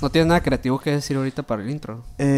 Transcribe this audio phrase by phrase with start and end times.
[0.00, 2.04] ¿No tienes nada creativo que decir ahorita para el intro?
[2.18, 2.37] Eh,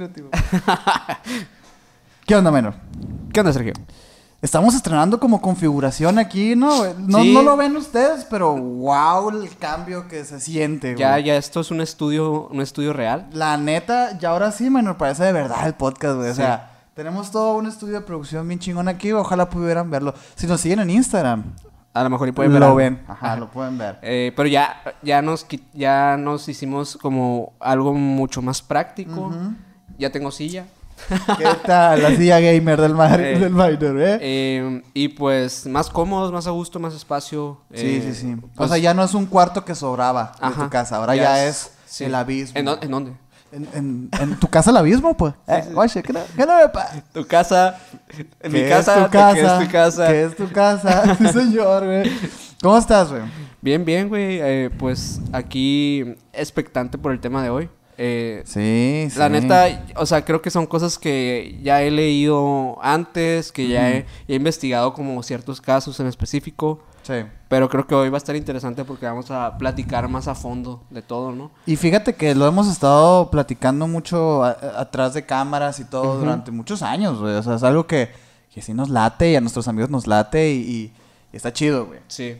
[0.00, 0.30] creativo.
[2.26, 2.74] ¿Qué onda, menor?
[3.32, 3.72] ¿Qué onda, Sergio?
[4.42, 6.94] Estamos estrenando como configuración aquí, ¿no?
[6.94, 7.34] No, Sí.
[7.34, 11.24] no lo ven ustedes, pero wow el cambio que se siente, Ya, güey.
[11.24, 13.26] ya esto es un estudio, un estudio real.
[13.32, 16.30] La neta, ya ahora sí, menor, parece de verdad el podcast, güey.
[16.30, 16.40] O Sí.
[16.40, 19.12] sea, tenemos todo un estudio de producción bien chingón aquí.
[19.12, 20.14] Ojalá pudieran verlo.
[20.36, 21.44] Si nos siguen en Instagram,
[21.92, 23.02] A lo mejor y pueden ver lo ven.
[23.08, 23.36] Ajá, Ajá.
[23.36, 23.98] lo pueden ver.
[24.02, 29.22] Eh, pero ya, ya, nos, ya nos hicimos como algo mucho más práctico.
[29.26, 29.54] Ujú.
[30.00, 30.64] Ya tengo silla.
[31.38, 32.02] ¿Qué tal?
[32.02, 34.18] La silla gamer del, mar, Eh, del minor, ¿eh?
[34.20, 37.58] Eh, y pues más cómodos, más a gusto, más espacio.
[37.72, 38.36] Sí, eh, sí, sí.
[38.42, 40.64] o pues- sea, ya no es un cuarto que sobraba de Ajá.
[40.64, 40.96] tu casa.
[40.96, 42.04] Ahora Ya ya, es- sí.
[42.04, 42.58] el abismo.
[42.58, 43.12] ¿En, dó- en dónde?
[43.52, 45.34] En, en- en tu casa el abismo, pues.
[45.48, 46.52] Eh, Oye, ¿qué no, qué no
[47.12, 47.78] Tu casa.
[48.40, 48.92] En mi ¿Qué casa.
[48.92, 49.34] es tu ¿de casa?
[49.34, 50.06] ¿Qué es tu casa?
[50.08, 51.16] ¿Qué es tu casa?
[51.18, 52.10] Sí, señor, güey.
[52.62, 53.22] ¿Cómo estás, güey?
[53.62, 54.38] Bien, bien, güey.
[54.40, 57.68] eh, pues aquí expectante por el tema de hoy.
[58.02, 59.18] Eh, Sí, sí.
[59.18, 63.90] La neta, o sea, creo que son cosas que ya he leído antes, que ya
[63.90, 67.24] he, he investigado como ciertos casos en específico, Sí.
[67.48, 70.82] pero creo que hoy va a estar interesante porque vamos a platicar más a fondo
[70.88, 71.50] de todo, ¿no?
[71.66, 76.18] Y fíjate que lo hemos estado platicando mucho a- a- atrás de cámaras y todo
[76.18, 77.34] durante muchos años, güey.
[77.34, 78.08] O sea, es algo que,
[78.54, 80.92] que sí nos late y a nuestros amigos nos late y, y-
[81.34, 82.00] y está chido, güey.
[82.08, 82.34] Sí.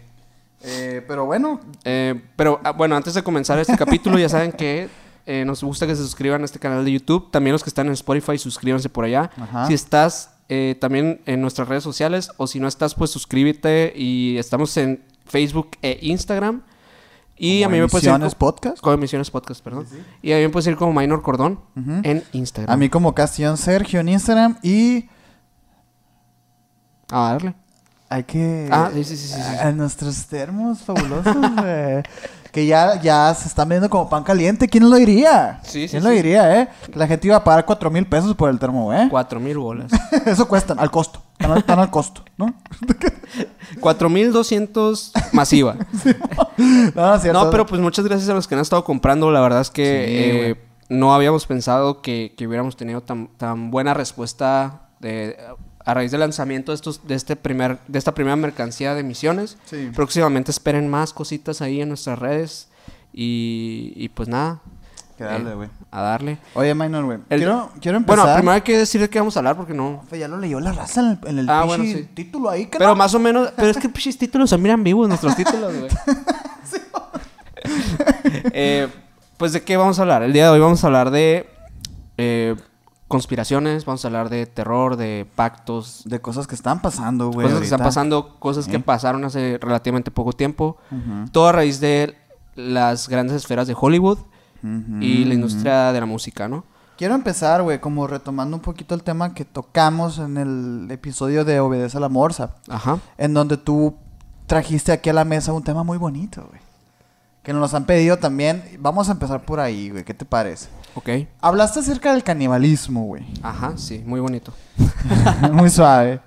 [0.63, 4.89] Eh, pero bueno, Eh, pero ah, bueno, antes de comenzar este capítulo, ya saben que
[5.27, 7.31] eh, nos gusta que se suscriban a este canal de YouTube.
[7.31, 9.31] También los que están en Spotify, suscríbanse por allá.
[9.37, 9.67] Ajá.
[9.67, 13.93] Si estás eh, también en nuestras redes sociales o si no estás, pues suscríbete.
[13.97, 16.63] Y estamos en Facebook e Instagram.
[17.37, 18.81] Y a mí me puedes ir Emisiones co- Podcast.
[18.83, 19.87] Con emisiones podcast, perdón.
[20.21, 21.59] Y a mí me puedes ir como Minor Cordón
[22.03, 22.75] en Instagram.
[22.75, 25.09] A mí como Castellón Sergio en Instagram y
[27.11, 27.55] A darle.
[28.09, 28.69] hay que...
[28.71, 29.41] Ah, sí, sí, sí, sí.
[29.63, 32.03] A nuestros termos fabulosos, güey.
[32.53, 34.69] Que ya, ya se están viendo como pan caliente.
[34.69, 35.61] ¿Quién lo diría?
[35.63, 36.17] Sí, sí, ¿Quién lo sí.
[36.17, 36.69] diría, eh?
[36.93, 39.07] Que la gente iba a pagar cuatro mil pesos por el termo, ¿eh?
[39.11, 39.91] Cuatro mil bolas.
[40.27, 41.23] Eso cuestan, al costo.
[41.33, 42.55] Están al, están al costo, ¿no?
[43.81, 45.77] Cuatro mil doscientos masiva.
[46.95, 47.45] No, es cierto.
[47.45, 49.31] No, pero pues muchas gracias a los que han estado comprando.
[49.31, 50.57] La verdad es que Sí, eh,
[50.91, 55.39] no habíamos pensado que, que hubiéramos tenido tan, tan buena respuesta de,
[55.85, 59.57] a raíz del lanzamiento de, estos, de, este primer, de esta primera mercancía de misiones.
[59.65, 59.91] Sí.
[59.95, 62.69] Próximamente esperen más cositas ahí en nuestras redes.
[63.13, 64.61] Y, y pues nada.
[65.19, 65.69] Que darle, eh, güey.
[65.91, 66.39] a darle.
[66.55, 67.19] Oye, Minor, güey.
[67.29, 68.19] Quiero, quiero empezar.
[68.25, 70.03] Bueno, primero hay que decir de qué vamos a hablar porque no.
[70.09, 72.09] Pues ya lo leyó la raza en el, en el Ah, bueno, sí.
[72.15, 72.97] título ahí, que Pero no?
[72.97, 73.53] más o menos.
[73.57, 75.91] Pero es que pinches títulos son miran vivos nuestros títulos, güey.
[78.53, 78.89] Eh,
[79.37, 80.23] pues de qué vamos a hablar.
[80.23, 81.49] El día de hoy vamos a hablar de
[82.17, 82.57] eh,
[83.11, 87.45] conspiraciones, vamos a hablar de terror, de pactos, De cosas que están pasando, güey.
[87.45, 90.79] cosas que están pasando, cosas que pasaron hace relativamente poco tiempo.
[91.33, 92.17] Todo a raíz de
[92.55, 94.19] las grandes esferas de Hollywood
[95.01, 96.65] y la industria de la música, ¿no?
[96.97, 101.59] Quiero empezar, güey, como retomando un poquito el tema que tocamos en el episodio de
[101.59, 102.57] Obedece a la Morsa.
[102.69, 102.99] Ajá.
[103.19, 103.97] En donde tú
[104.47, 106.61] trajiste aquí a la mesa un tema muy bonito, güey.
[107.43, 108.63] Que nos han pedido también.
[108.79, 110.05] Vamos a empezar por ahí, güey.
[110.05, 110.69] ¿Qué te parece?
[110.95, 111.09] Ok.
[111.41, 113.27] Hablaste acerca del canibalismo, güey.
[113.43, 114.53] Ajá, sí, muy bonito.
[115.53, 116.21] Muy suave.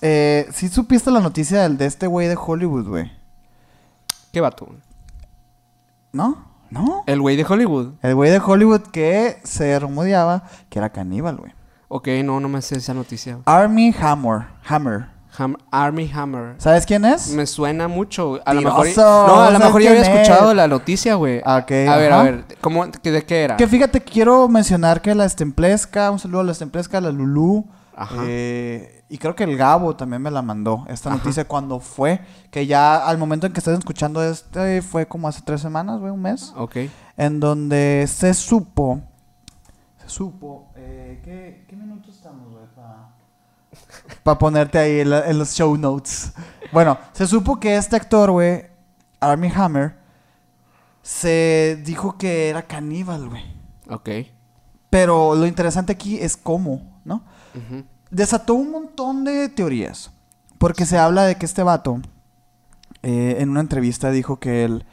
[0.00, 3.10] Eh, ¿Sí supiste la noticia del, de este güey de Hollywood, güey?
[4.32, 4.68] ¿Qué vato?
[6.12, 6.46] ¿No?
[6.70, 7.02] ¿No?
[7.06, 7.94] El güey de Hollywood.
[8.02, 11.52] El güey de Hollywood que se rumoreaba que era caníbal, güey.
[11.88, 13.38] Ok, no, no me sé esa noticia.
[13.46, 14.46] Army Hammer.
[14.68, 15.06] Hammer.
[15.38, 16.54] Ham- Army Hammer.
[16.58, 17.28] ¿Sabes quién es?
[17.30, 18.40] Me suena mucho.
[18.44, 18.86] A lo mejor.
[18.96, 19.02] No,
[19.40, 20.56] a lo ¿sabes mejor ya había escuchado es?
[20.56, 21.40] la noticia, güey.
[21.44, 22.44] A ver, a ver.
[22.60, 23.56] ¿Cómo, ¿De qué era?
[23.56, 28.16] Que fíjate, quiero mencionar que la Estemplesca, un saludo a la Estemplesca, la Lulú, Ajá.
[28.26, 31.18] eh, y creo que el Gabo también me la mandó, esta Ajá.
[31.18, 32.20] noticia cuando fue,
[32.50, 36.12] que ya al momento en que estás escuchando este fue como hace tres semanas, güey,
[36.12, 36.76] un mes, Ok.
[37.16, 39.00] en donde se supo,
[40.02, 42.57] se supo, eh, ¿qué, qué minutos estamos, güey?
[44.22, 46.32] Para ponerte ahí en, la- en los show notes.
[46.72, 48.66] Bueno, se supo que este actor, güey,
[49.20, 49.94] Army Hammer,
[51.02, 53.42] se dijo que era caníbal, güey.
[53.88, 54.08] Ok.
[54.90, 57.22] Pero lo interesante aquí es cómo, ¿no?
[58.10, 60.10] Desató un montón de teorías.
[60.58, 62.00] Porque se habla de que este vato,
[63.02, 64.84] eh, en una entrevista dijo que él,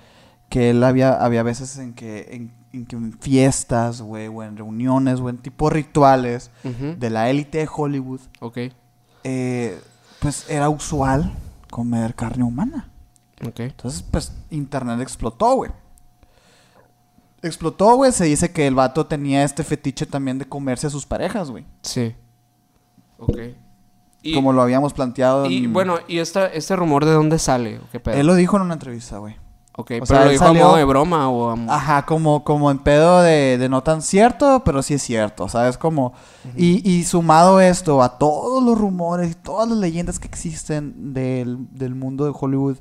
[0.50, 4.58] que él había, había veces en que, en, en que en fiestas, güey, o en
[4.58, 8.58] reuniones, o en tipo rituales de la élite de Hollywood, Ok,
[9.26, 9.82] eh,
[10.20, 11.34] pues era usual
[11.72, 12.90] comer carne humana.
[13.46, 13.60] ok.
[13.62, 15.72] Entonces, pues, internet explotó, güey.
[17.42, 18.12] Explotó, güey.
[18.12, 21.66] Se dice que el vato tenía este fetiche también de comerse a sus parejas, güey.
[21.82, 22.16] Sí.
[23.18, 23.38] Ok.
[24.22, 25.46] Y, Como lo habíamos planteado.
[25.48, 27.78] y en- bueno, ¿y esta, este rumor de dónde sale?
[27.80, 28.16] ¿O qué pedo?
[28.16, 29.36] Él lo dijo en una entrevista, güey.
[29.78, 31.76] Ok, o pero sea, lo dijo salió- a modo de broma o a...
[31.76, 35.78] Ajá, como, como en pedo de, de no tan cierto, pero sí es cierto, ¿sabes?
[35.78, 36.14] Como...
[36.56, 41.58] y, y sumado esto a todos los rumores y todas las leyendas que existen del,
[41.72, 42.78] del mundo de Hollywood,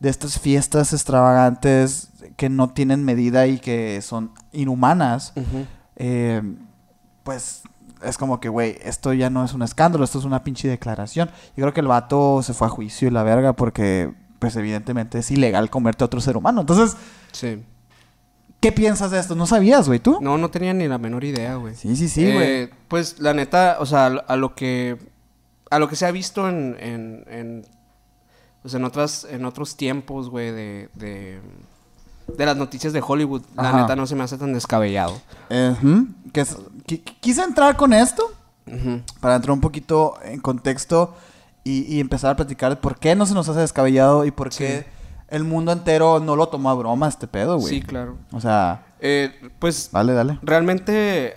[0.00, 5.32] de estas fiestas extravagantes que no tienen medida y que son inhumanas,
[5.94, 6.42] eh,
[7.22, 7.62] pues
[8.02, 11.28] es como que, güey, esto ya no es un escándalo, esto es una pinche declaración.
[11.56, 14.12] Yo creo que el vato se fue a juicio y la verga porque,
[14.42, 16.62] pues evidentemente es ilegal comerte a otro ser humano.
[16.62, 16.96] Entonces,
[17.30, 17.62] Sí.
[18.58, 19.36] ¿qué piensas de esto?
[19.36, 20.18] ¿No sabías, güey, tú?
[20.20, 21.76] No, no tenía ni la menor idea, güey.
[21.76, 22.44] Sí, sí, sí, güey.
[22.44, 24.98] Eh, pues la neta, o sea, a lo que
[25.70, 27.66] a lo que se ha visto en, en, en,
[28.62, 31.40] pues, en otras en otros tiempos, güey, de, de
[32.36, 35.20] de las noticias de Hollywood, la neta no se me hace tan descabellado.
[35.50, 35.72] Eh,
[37.20, 38.24] quise entrar con esto
[39.20, 41.14] para entrar un poquito en contexto
[41.64, 44.52] y, y empezar a platicar de por qué no se nos hace descabellado y por
[44.52, 44.64] Sí.
[44.64, 44.86] qué
[45.28, 47.68] el mundo entero no lo tomó a broma este pedo, güey.
[47.74, 48.18] Sí, claro.
[48.32, 50.38] O sea, Eh, pues dale, dale.
[50.42, 51.36] realmente,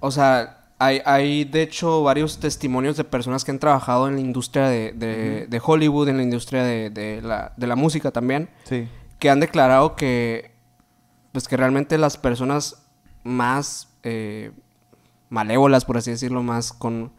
[0.00, 4.20] o sea, hay, hay de hecho varios testimonios de personas que han trabajado en la
[4.20, 8.48] industria de, de- de Hollywood, en la industria de, de la, de la música también,
[8.64, 8.88] Sí.
[9.18, 10.50] que han declarado que,
[11.32, 12.82] pues que realmente las personas
[13.24, 14.50] más eh,
[15.28, 17.12] malévolas, por así decirlo, más con,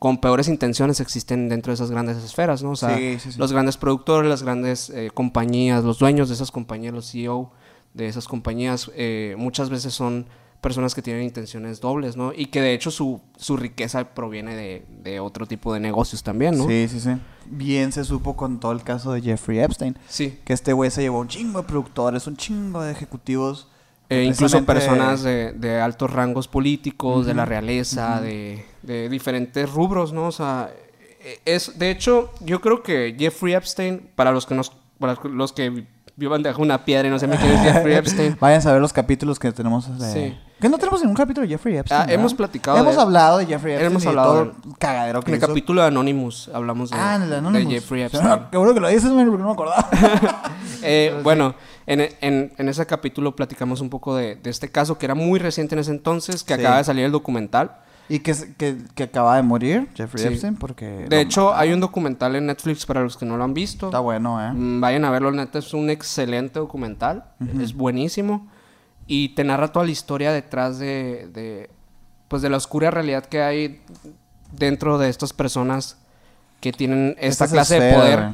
[0.00, 2.70] con peores intenciones existen dentro de esas grandes esferas, ¿no?
[2.72, 3.38] O sea, Sí, sí, sí.
[3.38, 7.52] los grandes productores, las grandes eh, compañías, los dueños de esas compañías, los CEO
[7.94, 10.26] de esas compañías, eh, muchas veces son
[10.62, 12.32] personas que tienen intenciones dobles, ¿no?
[12.34, 16.56] Y que de hecho su, su riqueza proviene de, de otro tipo de negocios también,
[16.58, 16.66] ¿no?
[16.66, 17.10] Sí, sí, sí.
[17.46, 19.98] Bien se supo con todo el caso de Jeffrey Epstein.
[20.08, 20.38] Sí.
[20.44, 23.68] Que este güey se llevó un chingo de productores, un chingo de ejecutivos.
[24.10, 30.12] Eh, incluso personas de, de altos rangos políticos, de la realeza, de, de diferentes rubros,
[30.12, 30.26] ¿no?
[30.26, 30.68] O sea,
[31.22, 35.52] eh, es, de hecho, yo creo que Jeffrey Epstein, para los que nos, para los
[35.52, 35.84] que
[36.16, 38.80] vivan debajo de una piedra y no sé quién es Jeffrey Epstein, Vayan a ver
[38.82, 40.12] los capítulos que tenemos de...
[40.12, 40.38] Sí.
[40.60, 42.02] Que no tenemos ningún capítulo de Jeffrey Epstein.
[42.02, 43.90] Ah, hemos platicado de Hemos hablado de Jeffrey Epstein.
[43.92, 45.46] Hemos de hablado de cagadero que en el hizo.
[45.48, 47.72] capítulo de Anonymous hablamos de, Ah, en el de Anonymous.
[47.72, 48.40] Jeffrey Ah, Epstein.
[48.50, 49.88] Qué bueno que lo dices, porque no me acordaba.
[50.82, 51.54] Eh, bueno,
[51.86, 55.38] en, en- en ese capítulo platicamos un poco de, de este caso que era muy
[55.38, 56.60] reciente en ese entonces, que Sí.
[56.60, 57.76] acaba de salir el documental.
[58.08, 60.28] y que, que, que acaba de morir Jeffrey Sí.
[60.28, 61.06] Epstein porque...
[61.08, 63.86] De hecho, hay un documental en Netflix para los que no lo han visto.
[63.86, 64.50] Está bueno, ¿eh?
[64.52, 67.24] Mm, Vayan a verlo, neta, es un excelente documental.
[67.60, 68.48] Es buenísimo.
[69.06, 71.70] Y te narra toda la historia detrás de, de,
[72.26, 73.80] pues de la oscura realidad que hay
[74.56, 75.96] dentro de estas personas
[76.60, 78.30] que tienen esta clase de poder.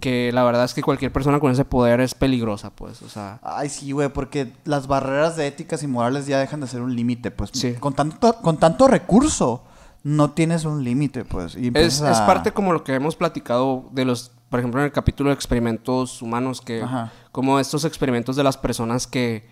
[0.00, 3.02] Que la verdad es que cualquier persona con ese poder es peligrosa, pues.
[3.02, 6.66] O sea, Ay, sí, güey, porque las barreras de éticas y morales ya dejan de
[6.66, 7.50] ser un límite, pues.
[7.52, 7.74] Sí.
[7.74, 9.62] Con tanto, con tanto recurso,
[10.02, 11.54] no tienes un límite, pues.
[11.54, 14.92] Y es, es parte como lo que hemos platicado de los, por ejemplo, en el
[14.92, 17.12] capítulo de experimentos humanos, que Ajá.
[17.30, 19.46] como estos experimentos de las personas que,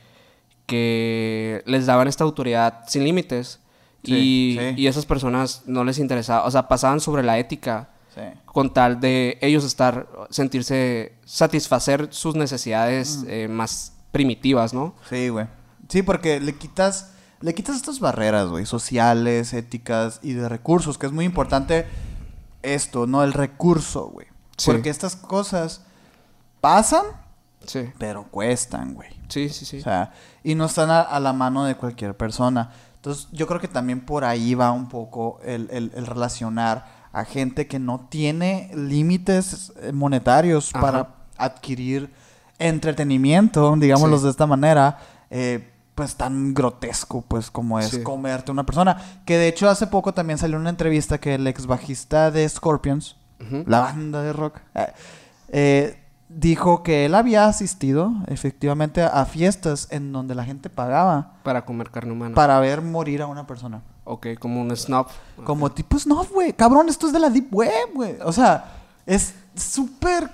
[0.66, 3.60] que les daban esta autoridad sin límites
[4.04, 4.74] Sí, y, sí.
[4.82, 8.40] y esas personas no les interesaba, o sea, pasaban sobre la ética Sí.
[8.46, 13.26] con tal de ellos estar, sentirse, satisfacer sus necesidades Mm.
[13.28, 14.94] eh, más primitivas, ¿no?
[15.08, 15.46] Sí, güey.
[15.88, 21.06] Sí, porque le quitas, le quitas estas barreras, güey, sociales, éticas y de recursos, que
[21.06, 21.86] es muy importante
[22.62, 23.22] esto, ¿no?
[23.22, 24.26] El recurso, güey.
[24.56, 24.70] Sí.
[24.70, 25.82] Porque estas cosas
[26.60, 27.04] pasan,
[27.66, 29.10] Sí, pero cuestan, güey.
[29.28, 29.78] sí, sí, sí.
[29.78, 32.70] O sea, y no están a, a la mano de cualquier persona.
[32.96, 37.24] Entonces, yo creo que también por ahí va un poco el, el- el relacionar a
[37.24, 40.80] gente que no tiene límites eh, monetarios Ajá.
[40.80, 42.10] para adquirir
[42.58, 44.24] entretenimiento, digámoslo Sí.
[44.24, 44.98] de esta manera,
[45.30, 48.02] eh, pues tan grotesco, pues como es Sí.
[48.02, 48.96] comerte a una persona.
[49.24, 53.16] Que de hecho hace poco también salió una entrevista que el ex bajista de Scorpions,
[53.66, 54.86] la banda de rock, eh,
[55.48, 55.98] eh,
[56.28, 61.90] dijo que él había asistido efectivamente a fiestas en donde la gente pagaba Para comer
[61.90, 62.34] carne humana.
[62.34, 63.82] para ver morir a una persona.
[64.08, 65.06] Ok, como un snob.
[65.44, 68.16] Como tipo, no, güey, cabrón, esto es de la Deep Web, güey.
[68.24, 68.72] O sea,
[69.06, 70.30] es súper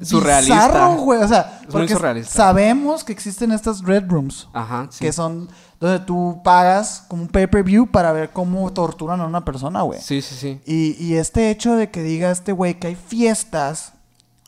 [0.00, 0.54] surrealista.
[0.66, 1.22] bizarro, güey.
[1.22, 4.48] O sea, Es porque sabemos que existen estas red rooms.
[4.52, 5.04] Ajá, sí.
[5.04, 5.48] Que son
[5.80, 10.00] donde tú pagas como un pay-per-view para ver cómo torturan a una persona, güey.
[10.00, 10.60] Sí, sí, sí.
[10.66, 13.92] Y, y este hecho de que diga este güey que hay fiestas,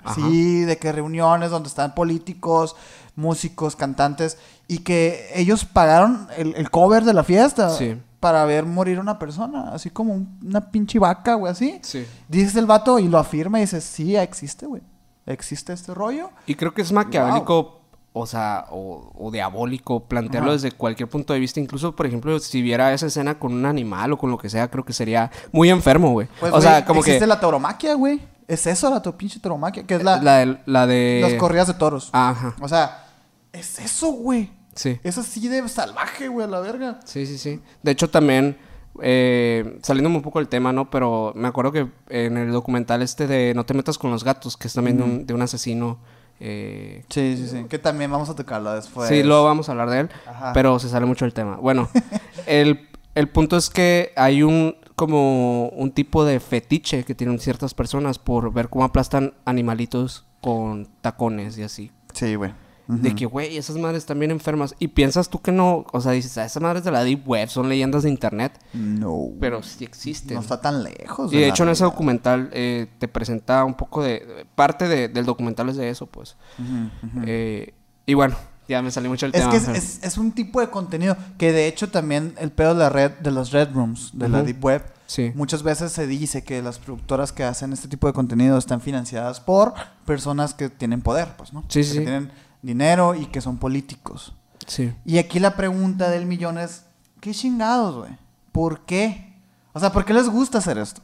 [0.02, 0.14] Ajá.
[0.16, 2.74] sí, de que reuniones donde están políticos,
[3.14, 8.00] músicos, cantantes, y que ellos pagaron el, el cover de la fiesta Sí.
[8.20, 11.78] Para ver morir a una persona, así como un- una pinche vaca, güey, así.
[11.82, 12.06] Sí.
[12.28, 14.82] Dice el vato y lo afirma y dice, sí, existe, güey.
[15.26, 16.30] Existe este rollo.
[16.46, 17.80] Y creo que es maquiavélico,
[18.12, 20.54] o sea, o, o diabólico plantearlo Ajá.
[20.60, 21.60] desde cualquier punto de vista.
[21.60, 24.68] Incluso, por ejemplo, si viera esa escena con un animal o con lo que sea,
[24.68, 26.28] creo que sería muy enfermo, güey.
[26.40, 28.20] Pues, o sea, como que existe la tauromaquia, güey.
[28.48, 31.20] Es eso, la tu pinche tauromaquia, que es la, la, de, la de...
[31.22, 32.10] las corridas de toros.
[32.12, 33.04] Ajá, O sea,
[33.52, 34.50] es eso, güey.
[34.74, 34.98] Sí.
[35.02, 37.00] Es así de salvaje, güey, a la verga.
[37.04, 37.60] Sí, sí, sí.
[37.82, 38.56] De hecho, también,
[39.02, 40.90] eh, saliéndome un poco del tema, ¿no?
[40.90, 44.56] Pero me acuerdo que en el documental este de No te metas con los gatos,
[44.56, 45.98] que es también de, un, de un asesino...
[46.40, 47.64] eh, Sí, sí, sí.
[47.68, 49.08] Que también vamos a tocarlo después.
[49.08, 50.52] Sí, luego vamos a hablar de él, Ajá.
[50.52, 51.56] pero se sale mucho del tema.
[51.56, 51.88] Bueno,
[52.46, 57.72] el, el punto es que hay un como un tipo de fetiche que tienen ciertas
[57.72, 61.90] personas por ver cómo aplastan animalitos con tacones y así.
[62.12, 62.52] Sí, güey.
[62.96, 64.74] De que, güey, esas madres están bien enfermas.
[64.78, 67.48] Y piensas tú que no, o sea, dices, "Ah, esas madres de la deep web
[67.48, 69.28] son leyendas de internet, No.
[69.40, 70.34] pero sí existen.
[70.34, 71.32] no está tan lejos.
[71.32, 71.92] y de hecho en ese realidad.
[71.94, 74.46] documental eh, te presenta un poco de...
[74.54, 76.36] Parte de- del documental es de eso, pues.
[76.58, 77.24] Ujú, ujú.
[77.26, 77.74] Eh,
[78.06, 78.36] y bueno,
[78.68, 79.50] ya me salí mucho del Es tema.
[79.50, 82.74] que es, pero- es- es un tipo de contenido que de hecho también el pedo
[82.74, 85.32] de la red, de los red rooms, de la deep web, Sí.
[85.34, 89.40] muchas veces se dice que las productoras que hacen este tipo de contenido están financiadas
[89.40, 91.64] por personas que tienen poder, pues, ¿no?
[91.68, 92.04] Sí, sí, Que sí.
[92.04, 92.30] tienen
[92.62, 94.34] dinero y que son políticos.
[94.66, 94.92] Sí.
[95.04, 96.84] Y aquí la pregunta del millón es,
[97.20, 98.12] ¿qué chingados, güey?
[98.52, 99.34] ¿Por qué?
[99.72, 101.00] O sea, ¿por qué les gusta hacer esto?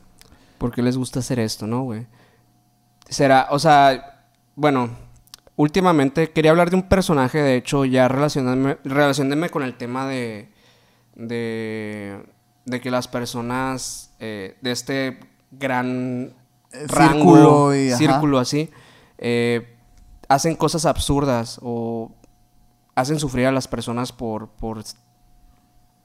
[0.58, 2.06] ¿Por qué les gusta hacer esto, no, güey?
[3.08, 4.90] Será, o sea, bueno,
[5.56, 10.52] últimamente quería hablar de un personaje, de hecho, ya relacionándome, relacionándome con el tema de,
[11.14, 12.24] de,
[12.64, 15.20] de que las personas eh, de este
[15.50, 16.32] gran
[16.72, 17.98] Eh, rango, círculo y, ajá.
[17.98, 18.70] círculo así,
[19.18, 19.75] eh,
[20.28, 22.10] hacen cosas absurdas o
[22.94, 24.82] hacen sufrir a las personas por, por,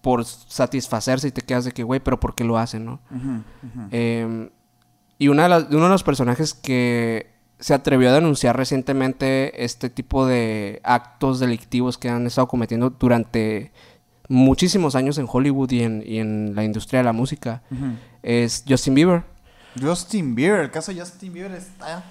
[0.02, 3.00] por satisfacerse y te quedas de que, güey, pero ¿por qué lo hacen, no?
[3.92, 4.50] Eh,
[5.18, 9.90] y una de las- uno de los personajes que se atrevió a denunciar recientemente este
[9.92, 13.72] tipo de actos delictivos que han estado cometiendo durante
[14.30, 17.62] muchísimos años en Hollywood y en, y en la industria de la música
[18.24, 19.24] es Justin Bieber.
[19.80, 22.04] Justin Bieber, el caso de Justin Bieber está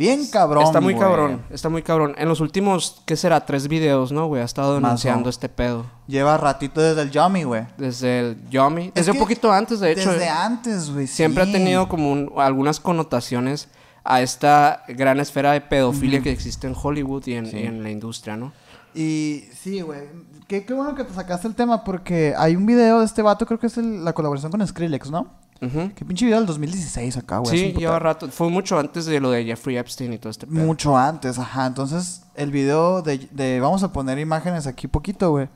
[0.00, 0.64] bien cabrón.
[0.64, 1.04] está muy güey.
[1.06, 2.14] cabrón, está muy cabrón.
[2.18, 3.44] En los últimos, ¿qué será?
[3.44, 4.42] Tres videos, ¿no, güey?
[4.42, 5.84] Ha estado denunciando este pedo.
[6.06, 7.66] Lleva ratito desde el Yummy, güey.
[7.76, 10.10] Desde el Yomi, Es desde un poquito antes, de hecho.
[10.10, 10.28] Desde eh.
[10.30, 11.06] antes, güey.
[11.06, 11.50] siempre sí.
[11.50, 13.68] ha tenido como un- algunas connotaciones
[14.02, 17.58] a esta gran esfera de pedofilia que existe en Hollywood y en, Sí.
[17.58, 18.52] y en la industria, ¿no?
[18.94, 20.00] Y sí, güey.
[20.48, 23.46] Qué, qué bueno que te sacaste el tema porque hay un video de este vato,
[23.46, 25.28] creo que es el- la colaboración con Skrillex, ¿no?
[25.62, 25.92] Ujú.
[25.94, 27.56] Qué pinche video del 2016 acá, güey.
[27.58, 28.28] Sí, lleva rato.
[28.30, 30.64] Fue mucho antes de lo de Jeffrey Epstein y todo este pedo.
[30.64, 31.66] Mucho antes, ajá.
[31.66, 35.48] Entonces, el video de, de- Vamos a poner imágenes aquí poquito, güey.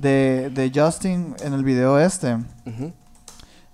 [0.00, 2.38] De, de Justin en el video este.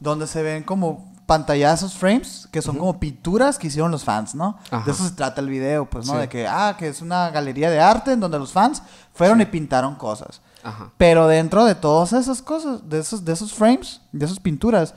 [0.01, 4.59] Donde se ven como pantallazos, frames, que son como pinturas que hicieron los fans, ¿no?
[4.71, 4.85] Ajá.
[4.85, 6.13] De eso se trata el video, pues, ¿no?
[6.15, 6.19] Sí.
[6.19, 8.83] De que, ah, que es una galería de arte en donde los fans
[9.15, 10.43] fueron y pintaron cosas.
[10.63, 10.91] Ajá.
[10.99, 14.95] Pero dentro de todas esas cosas, de esos, de esos frames, de esas pinturas,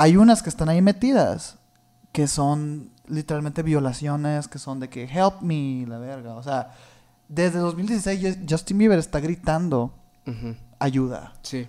[0.00, 1.56] hay unas que están ahí metidas
[2.12, 6.34] que son literalmente violaciones, que son de que help me, la verga.
[6.34, 6.72] O sea,
[7.28, 9.92] desde 2016 Ju- Justin Bieber está gritando
[10.26, 10.54] Ujú.
[10.78, 11.34] ayuda.
[11.42, 11.66] Sí.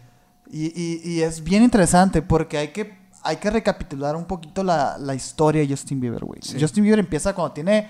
[0.50, 4.98] Y, y- y es bien interesante porque hay que, hay que recapitular un poquito la,
[4.98, 6.40] la historia de Justin Bieber, güey.
[6.42, 6.58] Sí.
[6.60, 7.88] Justin Bieber empieza cuando tiene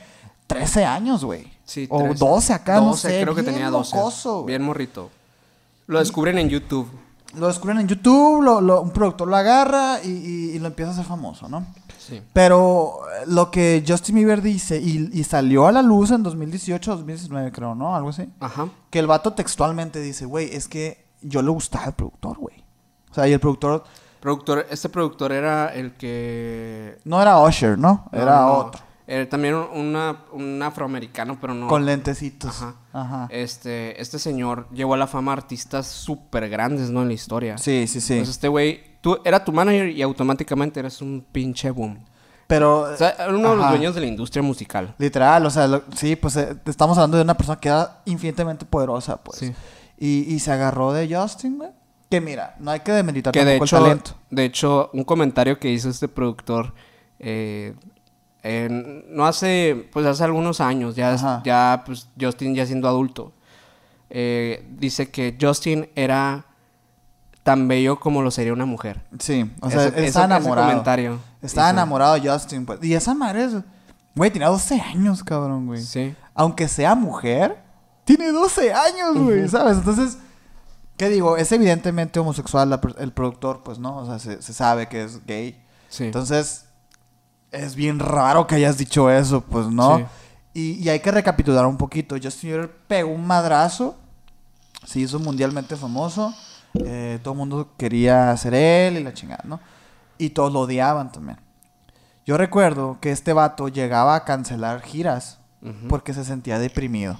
[0.47, 1.47] 13 años, güey.
[1.63, 2.19] Sí, o 13.
[2.19, 3.21] 12 acá, no 12, sé.
[3.21, 3.95] creo que bien tenía 12.
[3.95, 4.47] locoso, güey.
[4.47, 5.09] Bien morrito.
[5.87, 6.87] Lo descubren en YouTube.
[7.35, 10.91] Lo descubren en YouTube, lo- lo- un productor lo agarra y, y- y lo empieza
[10.91, 11.65] a hacer famoso, ¿no?
[11.97, 12.21] Sí.
[12.33, 16.91] Pero eh, lo que Justin Bieber dice, y, y salió a la luz en 2018,
[16.91, 17.95] 2019 creo, ¿no?
[17.95, 18.27] Algo así.
[18.39, 18.67] Ajá.
[18.89, 22.55] Que el vato textualmente dice, güey, es que yo le gustaba al productor, güey.
[23.11, 23.83] O sea, y el productor
[24.19, 26.99] Productor, este productor era el que...
[27.05, 28.05] no era Usher, ¿no?
[28.11, 28.81] Era no, otro.
[29.13, 31.67] Era también una, un afroamericano, pero no...
[31.67, 32.49] Con lentecitos.
[32.61, 32.75] Ajá.
[32.93, 33.27] Ajá.
[33.29, 37.01] Este, este señor llevó a la fama a artistas súper grandes, ¿no?
[37.01, 37.57] En la historia.
[37.57, 38.13] Sí, sí, sí.
[38.13, 41.99] Entonces este güey, tú era tu manager y automáticamente eres un pinche boom.
[42.47, 44.95] Pero, O sea, era uno de los dueños de la industria musical.
[44.97, 48.65] literal, o sea, lo- sí, pues eh, estamos hablando de una persona que era infinitamente
[48.65, 49.39] poderosa, pues.
[49.39, 49.53] Sí.
[49.97, 51.69] Y, y se agarró de Justin, güey.
[52.09, 54.11] Que mira, no hay que demeritar Que de tampoco hecho, el talento.
[54.29, 56.73] de hecho, un comentario que hizo este productor,
[57.19, 57.73] eh,
[58.43, 61.41] no hace, pues hace algunos años, ya, Ajá.
[61.45, 63.33] ya pues Justin ya siendo adulto,
[64.09, 66.45] eh, dice que Justin era
[67.43, 69.01] tan bello como lo sería una mujer.
[69.19, 70.67] Sí, o sea, Eso- eso- está ese enamorado.
[70.69, 71.73] comentario Estaba hizo.
[71.73, 72.83] enamorado de Justin, pues.
[72.83, 73.53] Y esa madre es.
[74.15, 75.81] Güey, tenía 12 años, cabrón, güey.
[75.81, 76.13] Sí.
[76.35, 77.57] Aunque sea mujer,
[78.03, 79.77] tiene 12 años, güey, ¿sabes?
[79.77, 80.17] Entonces,
[80.97, 81.37] ¿qué digo?
[81.37, 83.97] Es evidentemente homosexual la el productor, pues, ¿no?
[83.97, 85.63] O sea, se, se sabe que es gay.
[85.89, 86.05] Sí.
[86.05, 86.65] Entonces,
[87.51, 89.97] es bien raro que hayas dicho eso, pues, ¿no?
[89.97, 90.05] Sí.
[90.53, 92.15] Y, y hay que recapitular un poquito.
[92.21, 93.95] Justin Bieber pegó un madrazo,
[94.85, 96.33] se hizo mundialmente famoso,
[96.85, 99.59] eh, todo el mundo quería ser él y la chingada, ¿no?
[100.17, 101.37] Y todos lo odiaban también.
[102.25, 105.39] Yo recuerdo que este vato llegaba a cancelar giras
[105.89, 107.17] porque se sentía deprimido.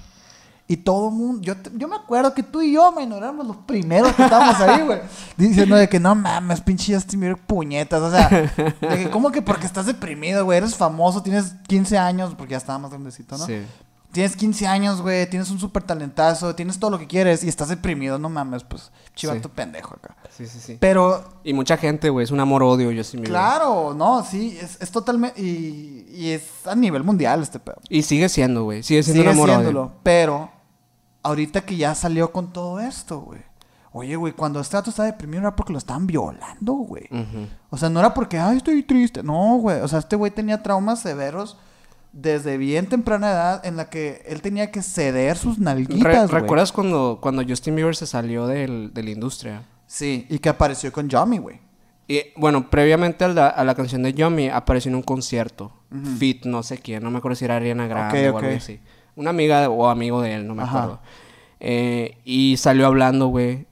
[0.68, 3.56] Y todo el mundo, yo, yo me acuerdo que tú y yo, men, éramos los
[3.58, 5.00] primeros que estábamos ahí, güey.
[5.36, 8.00] Diciendo de que no mames, pinche Justin Bieber, puñetas.
[8.00, 8.48] O sea, de
[8.80, 10.58] que, ¿cómo que porque estás deprimido, güey?
[10.58, 13.44] Eres famoso, tienes 15 años, porque ya estaba más grandecito, ¿no?
[13.44, 13.62] Sí.
[14.12, 17.68] Tienes 15 años, güey, tienes un súper talentazo, tienes todo lo que quieres y estás
[17.70, 19.52] deprimido, no mames, pues, chivato Sí.
[19.54, 20.16] pendejo acá.
[20.30, 20.76] Sí, sí, sí.
[20.78, 23.30] Pero Y mucha gente, güey, es un amor-odio Justin Bieber.
[23.30, 25.40] Claro, no, sí, es, es totalmente.
[25.40, 27.76] Y, y es a nivel mundial este pedo.
[27.88, 28.82] Y sigue siendo, güey.
[28.82, 29.92] Sigue siendo Sigue un amor-odio.
[30.02, 30.50] pero
[31.22, 33.40] ahorita que ya salió con todo esto, güey.
[33.94, 37.04] Oye, güey, cuando este dato estaba deprimido era porque lo estaban violando, güey.
[37.10, 37.46] Ujú.
[37.70, 39.22] O sea, no era porque, ay, estoy triste.
[39.22, 39.80] No, güey.
[39.80, 41.58] O sea, este güey tenía traumas severos
[42.12, 46.42] desde bien temprana edad en la que él tenía que ceder sus Re- nalguitas, güey.
[46.42, 49.62] ¿Recuerdas cuando, cuando Justin Bieber se salió del- de la industria?
[49.86, 51.60] Sí, y que apareció con Yummy, güey.
[52.08, 55.72] Y bueno, previamente a la, a la canción de Yummy apareció en un concierto.
[55.90, 56.16] Ujú.
[56.18, 58.56] Fit, no sé quién, no me acuerdo si era Ariana Grande Ok, o algo ok.
[58.56, 58.80] así.
[59.16, 60.78] Una amiga o amigo de él, no me Ajá.
[60.82, 61.00] acuerdo.
[61.60, 63.66] Eh, y salió hablando, güey.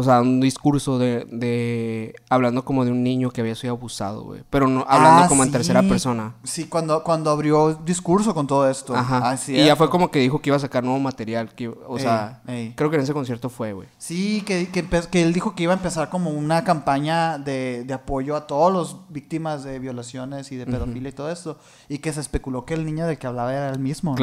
[0.00, 2.14] O sea, un discurso de, de.
[2.30, 4.42] Hablando como de un niño que había sido abusado, güey.
[4.50, 5.52] Pero no, hablando Ah, como en sí.
[5.52, 6.34] tercera persona.
[6.42, 8.96] Sí, cuando, cuando abrió discurso con todo esto.
[8.96, 9.20] Ajá.
[9.30, 11.54] Ah, y ya fue como que dijo que iba a sacar nuevo material.
[11.54, 12.72] Que, o Ey, sea, ey.
[12.76, 13.88] creo que en ese concierto fue, güey.
[13.98, 17.84] Sí, que, que, empe- que él dijo que iba a empezar como una campaña de,
[17.84, 21.58] de apoyo a todos los víctimas de violaciones y de pedofilia y todo esto.
[21.88, 24.16] Y que se especuló que el niño del que hablaba era el mismo, ¿no?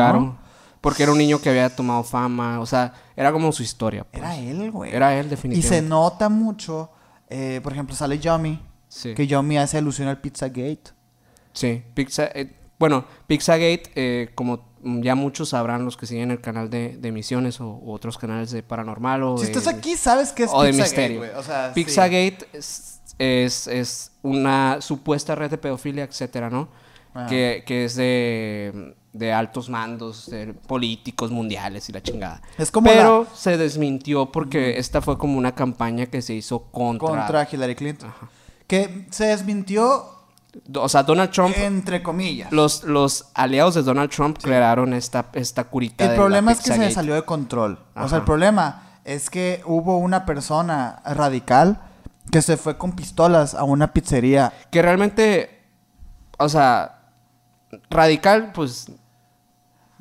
[0.82, 2.60] Porque era un niño que había tomado fama.
[2.60, 4.04] O sea, era como su historia.
[4.04, 4.22] pues.
[4.22, 4.94] Era él, güey.
[4.94, 5.76] Era él, Y definitivamente.
[5.76, 6.92] se nota mucho,
[7.30, 9.14] eh, por ejemplo, sale Yummy, Sí.
[9.16, 10.92] que Yummy hace alusión al Pizzagate.
[11.54, 14.68] Sí, Pizza, eh, bueno, Pizzagate, eh, como
[15.02, 18.52] ya muchos sabrán los que siguen el canal de, de Misiones o, u otros canales
[18.52, 21.18] de Paranormal o Si de, estás aquí, sabes que es o de Pizzagate, misterio.
[21.18, 21.32] güey.
[21.32, 21.84] O sea, sí.
[21.84, 26.70] Pizzagate es, es, es una supuesta red de pedofilia, etcétera, ¿no?
[27.28, 32.42] Que, que es de, de altos mandos, de políticos mundiales y la chingada.
[32.58, 37.08] Es como Pero se desmintió porque esta fue como una campaña que se hizo contra...
[37.08, 38.14] contra Hillary Clinton.
[38.68, 40.06] Que se desmintió
[40.76, 41.56] O sea, Donald Trump...
[41.58, 42.52] entre comillas.
[42.52, 46.74] Los, los aliados de Donald Trump crearon esta, esta curita El de problema es que
[46.74, 47.80] se salió de control.
[47.96, 51.82] O sea, el problema es que hubo una persona radical
[52.32, 54.54] que se fue con pistolas a una pizzería.
[54.70, 55.62] Que realmente,
[56.38, 57.12] o sea,
[57.90, 58.92] radical, pues,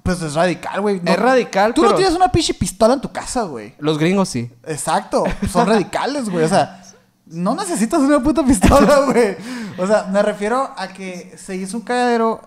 [0.07, 1.01] Pues es radical, güey.
[1.03, 3.75] No- es radical, Tú pero no tienes una pinche pistola en tu casa, güey.
[3.79, 4.51] los gringos sí.
[4.67, 5.25] Exacto.
[5.51, 6.45] Son radicales, güey.
[6.45, 6.83] O sea,
[7.27, 9.37] no necesitas una puta pistola, güey.
[9.79, 12.41] O sea, me refiero a que se hizo un cagadero.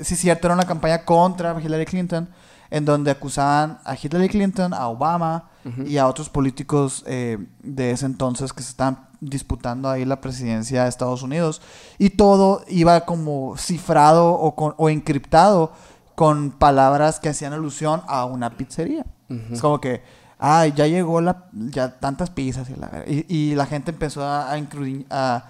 [0.00, 2.28] Sí, cierto, era una campaña contra Hillary Clinton.
[2.68, 5.50] En donde acusaban a Hillary Clinton, a Obama
[5.86, 10.82] y a otros políticos eh, de ese entonces que se estaban disputando ahí la presidencia
[10.82, 11.62] de Estados Unidos.
[11.96, 15.72] Y todo iba como cifrado o, con- o encriptado
[16.16, 19.06] con palabras que hacían alusión a una pizzería.
[19.52, 20.02] Es como que,
[20.38, 24.50] ay, ya llegó la, ya tantas pizzas y la, y, y la gente empezó a,
[24.50, 25.44] a, incluir- a,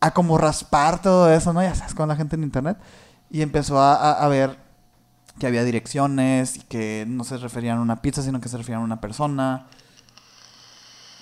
[0.00, 1.60] a como raspar todo eso, ¿no?
[1.62, 2.78] Ya sabes, con la gente en internet.
[3.30, 4.56] Y empezó a ver
[5.38, 8.80] que había direcciones y que no se referían a una pizza, sino que se referían
[8.82, 9.66] a una persona,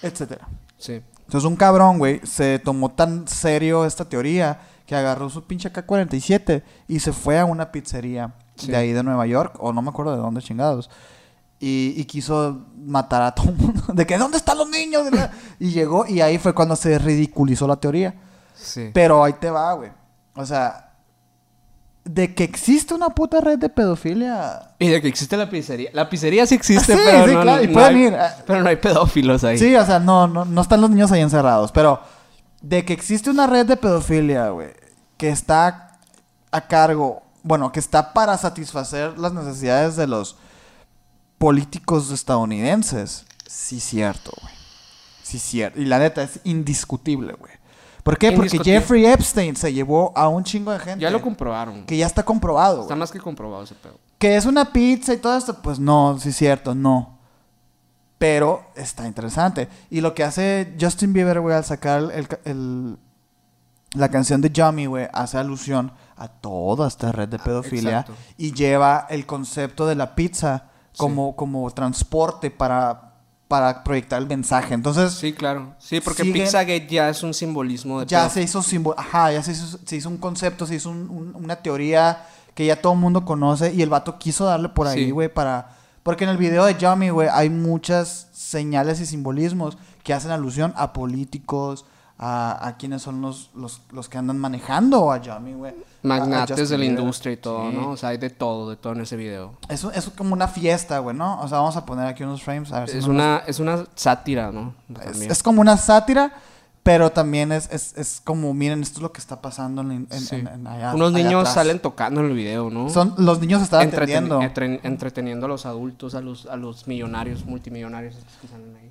[0.02, 0.48] etcétera.
[0.78, 1.02] Sí.
[1.24, 6.62] Entonces un cabrón, güey, se tomó tan serio esta teoría que agarró su pinche K-47
[6.88, 8.68] y se fue a una pizzería Sí.
[8.68, 10.88] de ahí de Nueva York, o no me acuerdo de dónde chingados.
[11.60, 13.82] Y, y quiso matar a todo el mundo.
[13.92, 15.02] De que, ¿dónde están los niños?
[15.60, 18.14] Y llegó, y ahí fue cuando se ridiculizó la teoría.
[18.54, 18.90] Sí.
[18.94, 19.90] Pero ahí te va, güey.
[20.34, 20.92] O sea,
[22.04, 24.70] de que existe una puta red de pedofilia.
[24.78, 25.90] Y de que existe la pizzería.
[25.92, 28.16] La pizzería sí existe, Sí, pero, sí, no, claro, y no pueden hay, ir.
[28.46, 29.58] pero no hay pedófilos ahí.
[29.58, 31.72] Sí, o sea, no, no, no están los niños ahí encerrados.
[31.72, 32.00] Pero
[32.60, 34.72] de que existe una red de pedofilia, güey,
[35.16, 35.98] que está
[36.50, 40.36] a cargo, bueno, que está para satisfacer las necesidades de los
[41.38, 43.26] políticos estadounidenses.
[43.46, 44.54] Sí, cierto, güey.
[45.22, 45.80] Sí, cierto.
[45.80, 47.52] Y la neta es indiscutible, güey.
[48.02, 48.30] ¿Por qué?
[48.30, 48.58] Porque.
[48.62, 51.02] Jeffrey Epstein se llevó a un chingo de gente.
[51.02, 51.84] Ya lo comprobaron.
[51.84, 52.82] Que ya está comprobado.
[52.82, 53.00] Está güey.
[53.00, 53.98] más que comprobado ese pedo.
[54.18, 57.15] Que es una pizza y todo esto, pues no, sí es cierto, no.
[58.18, 59.68] Pero está interesante.
[59.90, 62.96] Y lo que hace Justin Bieber, güey, al sacar el, el-
[63.92, 68.14] la canción de Yummy, güey, hace alusión a toda esta red de pedofilia exacto.
[68.36, 70.64] y lleva el concepto de la pizza
[70.98, 73.12] como, como transporte para,
[73.48, 74.74] para proyectar el mensaje.
[74.74, 75.74] Entonces, Sí, claro.
[75.78, 78.30] Sí, porque Pizzagate ya es un simbolismo de ya pedo.
[78.30, 81.34] se hizo símbolo, ajá, ya se hizo, se hizo un concepto, se hizo un- un-
[81.44, 85.04] una teoría que ya todo el mundo conoce y el vato quiso darle por ahí,
[85.06, 85.10] Sí.
[85.10, 85.75] güey, para...
[86.06, 90.72] Porque en el video de Yummy, güey, hay muchas señales y simbolismos que hacen alusión
[90.76, 91.84] a políticos,
[92.16, 95.72] a, a quienes son los, los, los que andan manejando a Yummy, güey.
[95.72, 97.76] A- a Magnates de la industria y todo, Sí.
[97.76, 97.90] ¿no?
[97.90, 99.54] O sea, hay de todo, de todo en ese video.
[99.68, 101.40] Es, es como una fiesta, güey, ¿no?
[101.40, 102.72] O sea, vamos a poner aquí unos frames.
[102.72, 104.74] A ver si Es no una, es una sátira, ¿no?
[105.10, 106.32] es, es como una sátira,
[106.86, 110.20] pero también es, es, es como, miren, esto es lo que está pasando en, en-
[110.20, 110.36] Sí.
[110.36, 111.54] en- en allá- Unos allá niños atrás.
[111.54, 112.88] salen tocando en el video, ¿no?
[112.88, 114.40] Son, los niños estaban Entreten- atendiendo.
[114.40, 118.90] entre- entreteniendo a los adultos, a los, a los millonarios, multimillonarios que salen ahí.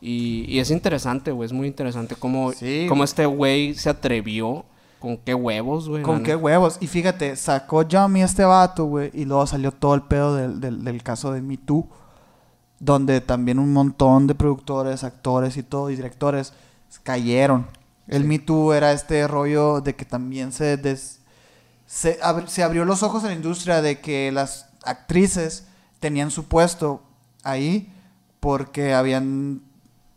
[0.00, 4.64] Y, y es interesante, güey, es muy interesante cómo, Sí, cómo este güey se atrevió,
[5.00, 6.02] con qué huevos, güey.
[6.02, 6.76] Con qué huevos.
[6.80, 9.10] Y fíjate, sacó Yummy este vato, güey.
[9.14, 11.86] Y luego salió todo el pedo del, del, del caso de Me Too.
[12.80, 16.52] Donde también un montón de productores, actores y todo, y directores
[17.02, 17.66] cayeron.
[18.06, 18.28] El Sí.
[18.28, 21.20] Me Too era este rollo de que también se, des-
[21.86, 25.66] se, se abrió los ojos a la industria de que las actrices
[26.00, 27.02] tenían su puesto
[27.42, 27.92] ahí
[28.40, 29.62] porque habían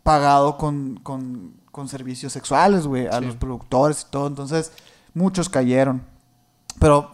[0.02, 3.24] pagado con, con, con servicios sexuales, güey, a Sí.
[3.26, 4.26] los productores y todo.
[4.26, 4.72] Entonces,
[5.14, 6.02] muchos cayeron.
[6.78, 7.10] Pero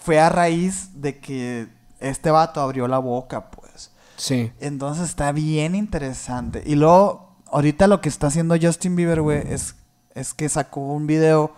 [0.00, 1.68] fue a raíz de que
[2.00, 3.90] este vato abrió la boca, pues.
[4.16, 4.52] Sí.
[4.60, 6.62] Entonces está bien interesante.
[6.66, 9.74] Y luego, ahorita lo que está haciendo Justin Bieber, güey, es,
[10.14, 11.52] es que sacó un video,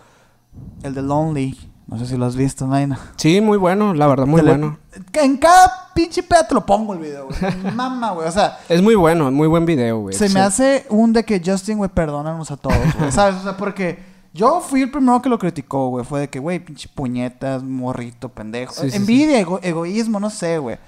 [0.83, 1.71] el de Lonely.
[1.87, 3.01] No sé si lo has visto, Naina.
[3.17, 4.79] Sí, muy bueno, la verdad, muy Te le- bueno.
[5.15, 7.57] En cada pinche peda te lo pongo el video, güey.
[7.75, 8.29] Mamá, güey.
[8.29, 10.15] O sea, Es muy bueno, muy buen video, güey.
[10.17, 10.35] se Sí.
[10.35, 13.11] me hace un de que Justin, güey, perdónanos a todos, güey.
[13.13, 13.37] ¿Sabes?
[13.41, 13.99] O sea, porque
[14.33, 16.05] yo fui el primero que lo criticó, güey.
[16.05, 18.73] Fue de que, güey, pinche puñetas, morrito, pendejo.
[18.73, 20.79] Sí, sí, Envidia, ego- egoísmo, no sé, güey.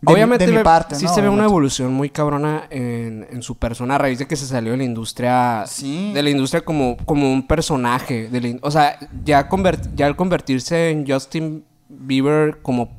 [0.00, 1.14] De mi- Obviamente, de mi ve- parte, sí ¿no?
[1.14, 4.46] se ve una evolución muy cabrona en, en su persona a raíz de que se
[4.46, 5.64] salió de la industria.
[5.66, 6.12] Sí.
[6.12, 8.28] De la industria como, como un personaje.
[8.28, 12.90] de la o sea, ya, convert- ya al convertirse en Justin Bieber como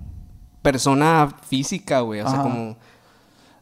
[0.62, 2.22] persona física, güey.
[2.22, 2.76] O sea, como.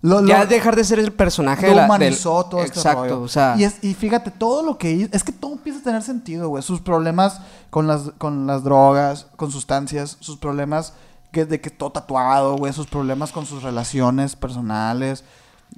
[0.01, 1.81] Lo- lo- ya dejar de ser el personaje lo de la.
[1.83, 3.21] del- humanizó todo este Exacto, rollo.
[3.21, 3.55] o sea.
[3.57, 5.09] Y, es- y fíjate, todo lo que hizo...
[5.11, 6.61] Es que todo empieza a tener sentido, güey.
[6.63, 10.93] Sus problemas con las, con las drogas, con sustancias, sus problemas
[11.35, 12.71] que, de que todo tatuado, güey.
[12.73, 15.23] Sus problemas con sus relaciones personales,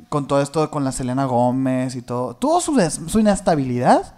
[0.10, 2.36] con todo esto con la Selena Gómez y todo.
[2.36, 4.13] Todo su, su inestabilidad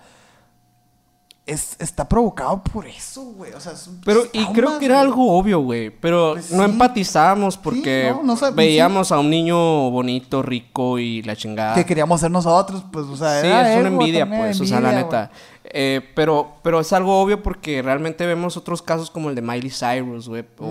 [1.45, 3.53] es, está provocado por eso, güey.
[3.53, 5.07] O sea, es un Pero, y traumas, creo que era güey.
[5.07, 5.89] algo obvio, güey.
[5.89, 6.69] Pero Pues no sí.
[6.69, 11.73] empatizábamos porque no, no sab- veíamos a un niño bonito, rico y la chingada.
[11.73, 14.65] Que queríamos ser nosotros, pues, o sea, Sí, era es una envidia, también, pues, o
[14.65, 15.31] sea, la neta.
[15.71, 19.69] Eh, pero, pero es algo obvio porque realmente vemos otros casos como el de Miley
[19.69, 20.65] Cyrus, güey, o,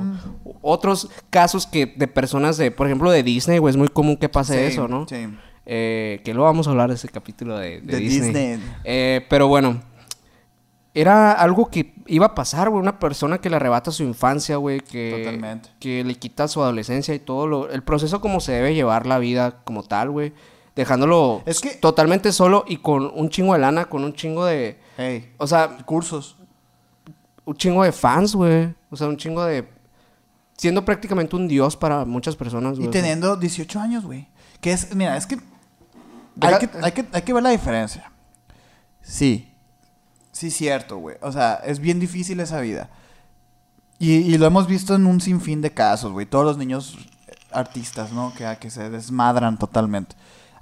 [0.00, 0.18] Mm.
[0.44, 4.16] o otros casos que de personas de, por ejemplo, de Disney, güey, es muy común
[4.16, 5.06] que pase Sí, eso, ¿no?
[5.08, 5.28] Sí.
[5.66, 8.28] Eh, que luego vamos a hablar de ese capítulo de, de De Disney.
[8.32, 8.60] Disney.
[8.82, 9.80] Eh, pero bueno,
[10.94, 14.80] era algo que iba a pasar, güey, una persona que le arrebata su infancia, güey,
[14.80, 15.68] que, Totalmente.
[15.80, 19.18] que le quita su adolescencia y todo lo, el proceso como se debe llevar la
[19.18, 20.32] vida como tal, güey.
[20.76, 24.80] Dejándolo Es que- totalmente solo y con un chingo de lana, con un chingo de...
[24.96, 26.36] Hey, O sea, cursos.
[27.44, 28.74] un chingo de fans, güey.
[28.90, 29.68] O sea, un chingo de...
[30.56, 32.88] Siendo prácticamente un dios para muchas personas, güey.
[32.88, 34.28] Y teniendo 18 años, güey.
[34.60, 35.36] Que es, mira, es que
[36.36, 38.10] Deja- hay, que hay que hay que ver la diferencia.
[39.02, 39.52] Sí.
[40.32, 41.16] Sí, cierto, güey.
[41.22, 42.90] O sea, es bien difícil esa vida.
[43.98, 46.26] Y, y lo hemos visto en un sinfín de casos, güey.
[46.26, 46.96] Todos los niños
[47.52, 48.32] artistas, ¿no?
[48.34, 50.16] Que, que se desmadran totalmente.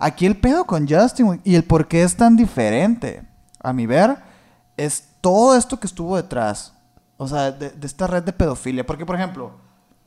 [0.05, 3.23] Aquí el pedo con Justin, y el por qué es tan diferente,
[3.61, 4.17] a mi ver,
[4.77, 6.75] es todo esto que estuvo detrás.
[7.17, 8.85] O sea, de, de esta red de pedofilia.
[8.85, 9.53] Porque, por ejemplo,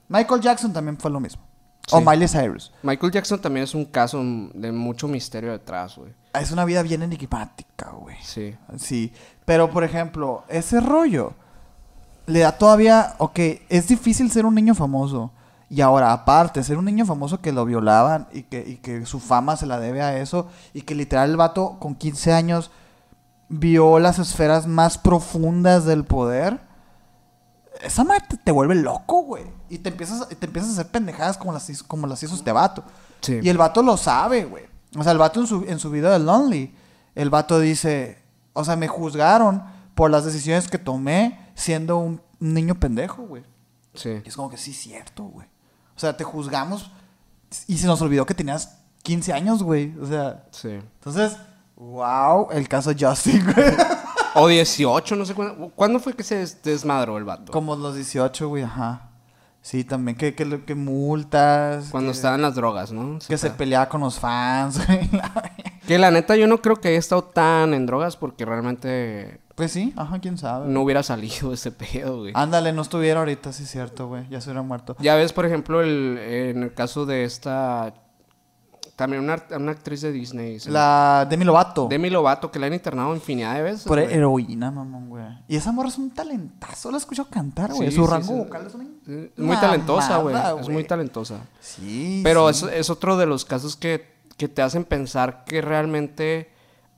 [0.09, 1.41] Michael Jackson también fue lo mismo.
[1.91, 2.01] O.
[2.01, 2.73] Miley Cyrus.
[2.83, 4.21] Michael Jackson también es un caso
[4.53, 6.11] de mucho misterio detrás, güey.
[6.33, 8.17] Es una vida bien enigmática, güey.
[8.21, 8.53] Sí.
[8.77, 9.13] Sí.
[9.45, 11.33] Pero, por ejemplo, ese rollo
[12.25, 13.15] le da todavía.
[13.19, 15.31] Ok, es difícil ser un niño famoso.
[15.69, 19.19] Y ahora, aparte, ser un niño famoso que lo violaban y que, y que su
[19.19, 20.47] fama se la debe a eso.
[20.73, 22.71] Y que literal el vato con 15 años
[23.49, 26.59] vio las esferas más profundas del poder.
[27.81, 29.43] Esa madre te, te vuelve loco, güey.
[29.69, 32.35] Y te empiezas, a- te empiezas a hacer pendejadas como las, hizo- como las hizo
[32.35, 32.83] este vato.
[33.21, 33.39] Sí.
[33.41, 34.63] Y el vato lo sabe, güey.
[34.97, 36.73] O sea, el vato en su, en su video de Lonely,
[37.15, 38.19] el vato dice,
[38.53, 43.43] o sea, me juzgaron por las decisiones que tomé siendo un niño pendejo, güey.
[43.93, 44.21] Sí.
[44.23, 45.47] Y es como que sí, cierto, güey.
[45.95, 46.89] O sea, te juzgamos
[47.67, 49.95] y se nos olvidó que tenías 15 años, güey.
[49.99, 50.69] O sea, Sí.
[50.69, 51.37] entonces,
[51.75, 53.73] wow, el caso Justin, güey.
[54.35, 55.71] O 18, no sé cuándo.
[55.75, 57.51] ¿Cuándo fue que se des- desmadró el vato?
[57.53, 59.09] Como los 18, güey, ajá.
[59.61, 61.85] Sí, también que, que, que multas.
[61.89, 63.17] Cuando que, estaban las drogas, ¿no?
[63.25, 65.09] Que se peleaba con los fans, güey.
[65.87, 69.71] Que la neta yo no creo que haya estado tan en drogas porque realmente Pues
[69.71, 70.67] sí, ajá, quién sabe.
[70.67, 72.31] no hubiera salido ese pedo, güey.
[72.35, 74.27] Ándale, no estuviera ahorita, sí es cierto, güey.
[74.29, 74.95] Ya se hubiera muerto.
[74.99, 77.93] Ya ves, por ejemplo, el, en el caso de esta...
[78.95, 80.57] También una, una actriz de Disney.
[80.67, 81.87] La Demi Lovato.
[81.89, 83.83] Demi Lovato, que la han internado infinidad de veces.
[83.83, 84.13] Por güey.
[84.13, 85.25] heroína, mamón, güey.
[85.49, 86.91] Y esa morra es un talentazo.
[86.91, 87.89] La he escuchado cantar, güey.
[87.89, 88.85] Sí, Su sí, rango vocal es una
[89.35, 90.33] muy talentosa, güey.
[90.61, 91.39] Es muy talentosa.
[91.59, 96.49] Sí, Pero es, es otro de los casos que, que te hacen pensar que realmente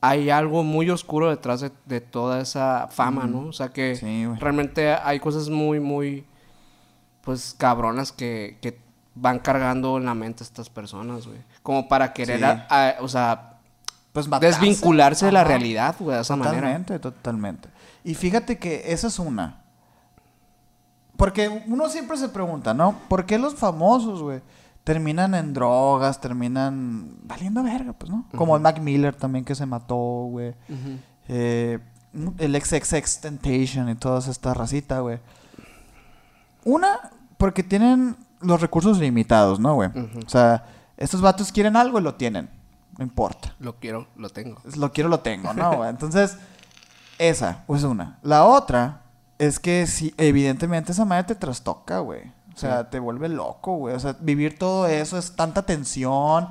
[0.02, 3.48] hay algo muy oscuro detrás de, de toda esa fama, ¿no?
[3.48, 6.26] O sea que Sí, realmente hay cosas muy, muy,
[7.22, 8.80] pues, cabronas que, que
[9.16, 11.40] van cargando en la mente a estas personas, güey.
[11.64, 12.44] Como para querer, Sí.
[12.46, 13.54] a- a- o sea,
[14.14, 14.60] Pues matarse.
[14.60, 15.50] desvincularse de la Ajá.
[15.50, 16.56] realidad, güey, de esa manera.
[16.58, 17.70] Totalmente, totalmente.
[18.04, 19.62] Y fíjate que esa es una.
[21.18, 22.96] Porque uno siempre se pregunta, ¿no?
[23.10, 24.42] ¿Por qué los famosos, güey,
[24.88, 28.26] terminan en drogas, terminan valiendo verga, pues, ¿no?
[28.34, 29.98] Como el Mac Miller también que se mató,
[30.30, 30.56] güey.
[31.28, 31.80] Eh,
[32.38, 35.20] el XXX Temptation y toda esta racita, güey.
[36.64, 39.90] Una, porque tienen los recursos limitados, ¿no, güey?
[40.26, 40.64] O sea,
[40.96, 42.50] estos vatos quieren algo y lo tienen.
[42.98, 43.56] No importa.
[43.60, 44.62] Lo quiero, lo tengo.
[44.78, 45.76] Lo quiero, lo tengo, ¿no?
[45.76, 45.90] güey?
[45.90, 46.38] Entonces,
[47.18, 48.20] esa es una.
[48.22, 49.02] La otra
[49.38, 52.37] es que si evidentemente esa madre te trastoca, güey.
[52.58, 53.94] O sea, te vuelve loco, güey.
[53.94, 56.48] O sea, vivir todo eso es tanta tensión,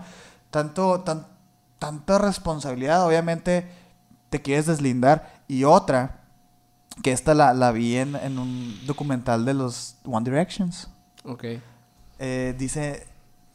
[0.52, 1.26] tanto, tan,
[1.80, 3.04] tanta responsabilidad.
[3.04, 3.68] Obviamente
[4.30, 5.42] te quieres deslindar.
[5.48, 6.20] Y otra,
[7.02, 10.88] que esta la, la vi en, en un documental de los One Directions.
[11.24, 11.44] Ok.
[12.20, 13.08] Eh, dice,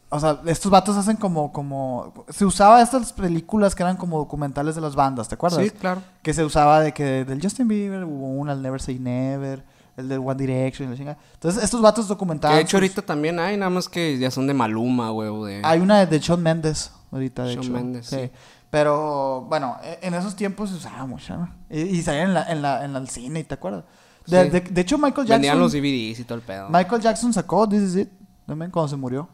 [0.10, 4.76] o sea, estos vatos hacen como, como, se usaba estas películas que eran como documentales
[4.76, 5.64] de las bandas, ¿te acuerdas?
[5.64, 6.02] Sí, claro.
[6.22, 9.64] Que se usaba de que del Justin Bieber hubo una, el Never Say Never,
[10.02, 11.18] el del One Direction, y la chingada.
[11.34, 12.56] Entonces, estos vatos Que documentaban.
[12.58, 15.62] de hecho sus- ahorita también hay, nada más que ya son de Maluma, güey, de...
[15.64, 17.74] Hay una de Shawn Mendes, ahorita, de Shawn hecho.
[17.74, 18.30] Mendes, sí.
[18.70, 21.54] Pero, bueno, e- en esos tiempos se usaba mucho, ¿no?
[21.70, 23.84] Y, y salían en la, en la, en el cine, ¿te acuerdas?
[24.26, 24.50] De, Sí.
[24.50, 25.36] de- de hecho, Michael Jackson.
[25.42, 26.70] Vendían los DVDs y todo el pedo.
[26.70, 28.10] Michael Jackson sacó This Is It
[28.46, 29.28] también cuando se murió.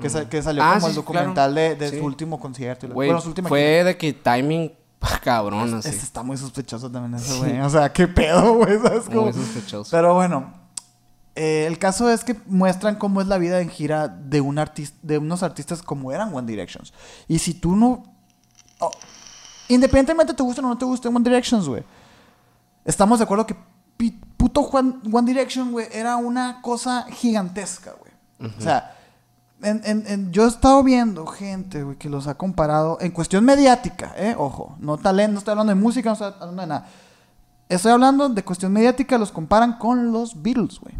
[0.00, 1.98] Que, sa- que salió Ah, como sí, el documental de, de Sí.
[1.98, 2.84] su último concierto.
[2.84, 4.72] y la- Güey, bueno, su última fue de que timing
[5.22, 5.78] cabrón, gira.
[5.78, 5.88] así.
[5.88, 7.60] Este está muy sospechoso también eso, güey.
[7.60, 8.78] O sea, qué pedo, güey.
[8.78, 9.22] ¿Sabes cómo?
[9.22, 9.90] Muy sospechoso.
[9.90, 10.52] Pero bueno,
[11.34, 14.96] eh, el caso es que muestran cómo es la vida en gira de, un artista,
[15.02, 16.92] de unos artistas como eran One Directions.
[17.28, 18.04] Y si tú no...
[18.78, 18.90] oh,
[19.68, 21.82] independientemente te gusten o no te gusten One Directions, güey.
[22.84, 23.56] Estamos de acuerdo que
[24.36, 28.52] puto Juan- One Direction, güey, era una cosa gigantesca, güey.
[28.58, 28.93] O sea,
[29.64, 33.44] en- en- en- yo he estado viendo gente, güey, que los ha comparado en cuestión
[33.44, 34.34] mediática, ¿eh?
[34.38, 36.86] Ojo, no talento, no estoy hablando de música, no estoy hablando de nada.
[37.68, 40.94] Estoy hablando de cuestión mediática, los comparan con los Beatles, güey.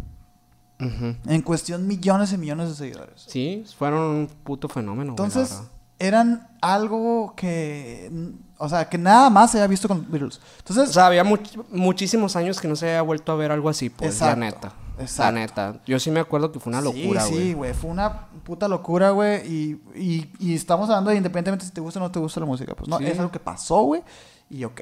[1.25, 3.23] En cuestión millones y millones de seguidores.
[3.27, 5.71] Sí, fueron un puto fenómeno, güey, Entonces, verdad.
[5.99, 8.11] eran algo que,
[8.57, 10.41] o sea, que nada más se había visto con los Beatles.
[10.59, 13.69] Entonces, O sea, había much- muchísimos años que no se había vuelto a ver algo
[13.69, 14.73] así, pues, Exacto, la neta.
[14.99, 15.23] Exacto.
[15.23, 15.81] La neta.
[15.85, 17.43] Yo sí me acuerdo que fue una locura, Sí, güey.
[17.47, 17.73] sí, güey.
[17.73, 19.45] Fue una puta locura, güey.
[19.47, 22.45] Y, y, y estamos hablando de independientemente si te gusta o no te gusta la
[22.45, 22.73] música.
[22.75, 23.05] Pues no, Sí.
[23.05, 24.03] es algo que pasó, güey.
[24.49, 24.81] Y ok.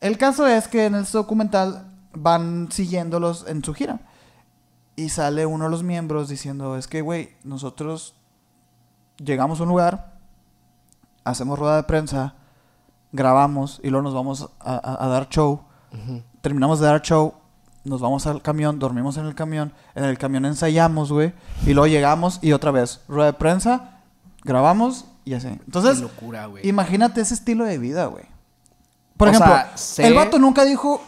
[0.00, 4.00] El caso es que en este documental van siguiéndolos en su gira.
[4.96, 8.14] Y sale uno de los miembros diciendo, es que, güey, nosotros
[9.18, 10.14] llegamos a un lugar,
[11.24, 12.34] hacemos rueda de prensa,
[13.12, 15.62] grabamos y luego nos vamos a, a- a dar show.
[15.92, 16.22] Ujú.
[16.40, 17.34] Terminamos de dar show,
[17.90, 21.32] nos vamos al camión, dormimos en el camión, en el camión ensayamos, güey,
[21.66, 23.98] y luego llegamos y otra vez, rueda de prensa,
[24.44, 25.48] grabamos y así.
[25.48, 26.66] Entonces, Qué locura, güey.
[26.66, 28.24] imagínate ese estilo de vida, güey.
[29.16, 31.02] Por O ejemplo, sea, sé- el vato nunca dijo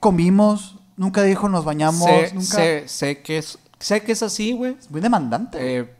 [0.00, 2.46] comimos, nunca dijo nos bañamos, sé, nunca...
[2.56, 4.76] sé, sé que es, sé que es así, güey.
[4.78, 5.58] Es muy demandante.
[5.60, 5.94] Eh,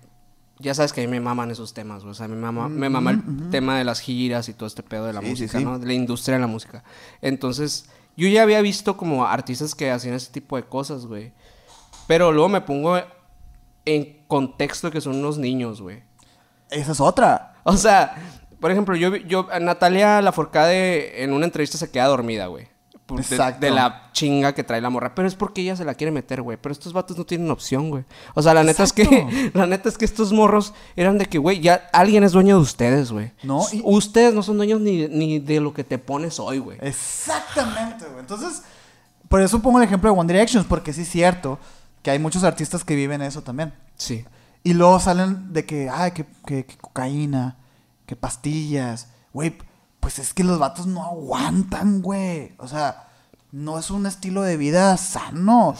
[0.60, 2.10] ya sabes que a mí me maman esos temas, güey.
[2.12, 3.50] O sea, me mama, me Mm, mama el ujú.
[3.50, 5.64] tema de las giras y todo este pedo de la Sí, sí, música, sí.
[5.64, 5.78] ¿no?
[5.78, 6.82] De la industria de la música.
[7.22, 7.86] Entonces,
[8.18, 11.32] yo ya había visto como artistas que hacían ese tipo de cosas, güey.
[12.08, 13.00] Pero luego me pongo
[13.84, 16.02] en contexto que son unos niños, güey.
[16.68, 17.54] Esa es otra.
[17.62, 18.16] O sea,
[18.60, 22.66] por ejemplo, yo, yo Natalia Lafourcade en una entrevista se queda dormida, güey.
[23.08, 25.14] Por- de, de la chinga que trae la morra.
[25.14, 26.56] Pero es porque ella se la quiere meter, güey.
[26.60, 28.04] Pero estos vatos no tienen opción, güey.
[28.34, 31.38] O sea, la neta es que, la neta es que estos morros eran de que,
[31.38, 33.32] güey, ya alguien es dueño de ustedes, güey.
[33.42, 36.78] No, y- Ustedes no son dueños ni, ni de lo que te pones hoy, güey.
[36.82, 38.20] Exactamente, güey.
[38.20, 38.62] Entonces,
[39.28, 41.58] por eso pongo el ejemplo de One Direction, porque sí es cierto
[42.02, 43.72] que hay muchos artistas que viven eso también.
[43.96, 44.24] Sí.
[44.64, 47.56] Y luego salen de que, ay, que, que- que cocaína,
[48.06, 49.08] que pastillas.
[49.32, 49.56] Güey,
[50.08, 52.54] pues es que los vatos no aguantan, güey.
[52.56, 53.08] O sea,
[53.52, 55.74] no es un estilo de vida sano.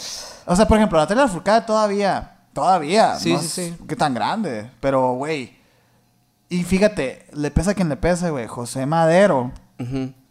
[0.44, 3.18] O sea, por ejemplo, Natalia Lafourcade todavía, todavía.
[3.18, 3.76] Sí, no sí, es sí.
[3.88, 4.70] Que tan grande.
[4.80, 5.56] Pero, güey.
[6.50, 8.46] Y fíjate, le pesa a quien le pese, güey.
[8.46, 9.50] José Madero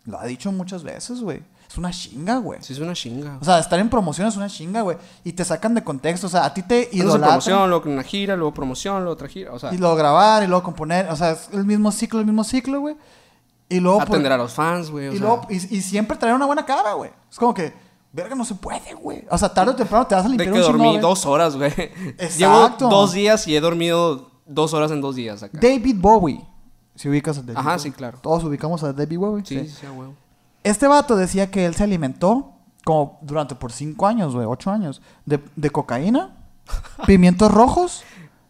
[0.06, 1.42] lo ha dicho muchas veces, güey.
[1.68, 2.62] Es una chinga, güey.
[2.62, 3.40] Sí, es una chinga.
[3.42, 4.98] O sea, estar en promoción es una chinga, güey.
[5.24, 6.28] Y te sacan de contexto.
[6.28, 7.30] O sea, a ti te idolatran.
[7.30, 9.54] promoción, luego una gira, luego promoción, luego otra gira.
[9.54, 11.10] O sea, Y luego grabar y luego componer.
[11.10, 12.96] O sea, es el mismo ciclo, el mismo ciclo, güey.
[13.70, 14.00] Y luego.
[14.00, 15.16] por- atender a los fans, güey.
[15.16, 17.12] y, luego y, y siempre traer una buena cara, güey.
[17.30, 17.74] Es como que,
[18.14, 19.26] verga, no se puede, güey.
[19.30, 21.26] O sea, tarde o temprano te vas a De limpiar que un chingo, dormí dos
[21.26, 21.72] horas, güey.
[22.18, 22.38] Exacto.
[22.38, 25.58] Llevo dos días y he dormido dos horas en dos días acá.
[25.62, 26.46] David Bowie.
[26.96, 27.80] Si ubicas a David Ajá, Bowie.
[27.84, 28.18] sí, claro.
[28.22, 29.44] Todos ubicamos a David Bowie.
[29.46, 30.14] Sí, sí, sí, a huevo.
[30.64, 32.54] Este vato decía que él se alimentó
[32.86, 36.38] como durante por cinco años, güey, ocho años, de, de cocaína,
[37.06, 38.04] pimientos rojos,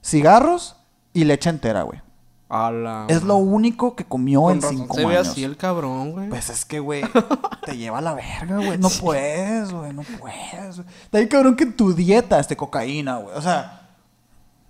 [0.03, 0.75] cigarros
[1.13, 2.01] y leche entera, güey.
[2.49, 5.27] A la Es lo único que comió Con en razón cinco Se ve años.
[5.27, 6.29] así el cabrón, güey.
[6.29, 7.03] Pues es que, güey,
[7.65, 8.77] te lleva a la verga, güey.
[8.77, 10.77] No puedes, güey, no puedes.
[11.11, 13.35] De ahí, cabrón, que en tu dieta esté cocaína, güey.
[13.35, 13.89] O sea,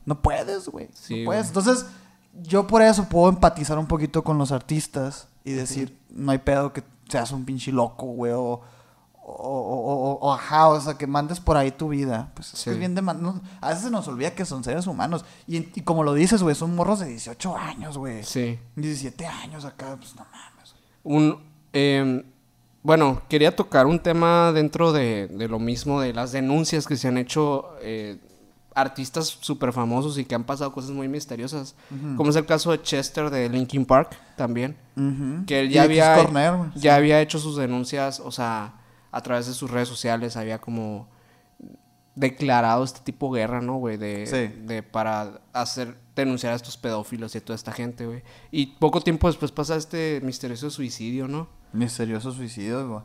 [0.06, 0.90] no puedes, güey.
[0.94, 1.52] Sí, no puedes.
[1.52, 1.66] güey.
[1.66, 1.86] Entonces,
[2.42, 6.74] yo por eso puedo empatizar un poquito con los artistas y decir, no hay pedo
[6.74, 8.62] que seas un pinche loco, güey, o,
[9.30, 12.32] o, o- o- o, ajá, o sea, que mandes por ahí tu vida.
[12.34, 12.70] Pues Sí.
[12.70, 13.02] es bien de...
[13.02, 15.26] man- no- a veces se nos olvida que son seres humanos.
[15.48, 18.24] Y, y como lo dices, güey, son morros de 18 años, güey.
[18.24, 18.58] Sí.
[18.78, 20.76] 17 años acá, pues no mames.
[21.04, 22.24] Un, eh,
[22.84, 27.10] bueno, quería tocar un tema dentro de, de lo mismo, de las denuncias que se
[27.10, 28.18] han hecho eh,
[28.76, 31.76] artistas súper famosos y que han pasado cosas muy misteriosas.
[32.16, 34.78] Como es el caso de Chester de Linkin Park también.
[35.46, 38.74] Que él ya había, Corner, ya había hecho sus denuncias, o sea,
[39.12, 41.08] a través de sus redes sociales había como
[42.16, 43.98] declarado este tipo de guerra, ¿no, güey?
[43.98, 44.62] De, Sí.
[44.66, 48.24] de para hacer denunciar a estos pedófilos y a toda esta gente, güey.
[48.52, 51.48] Y poco tiempo después pasa este misterioso suicidio, ¿no?
[51.74, 53.02] Misterioso suicidio, güey.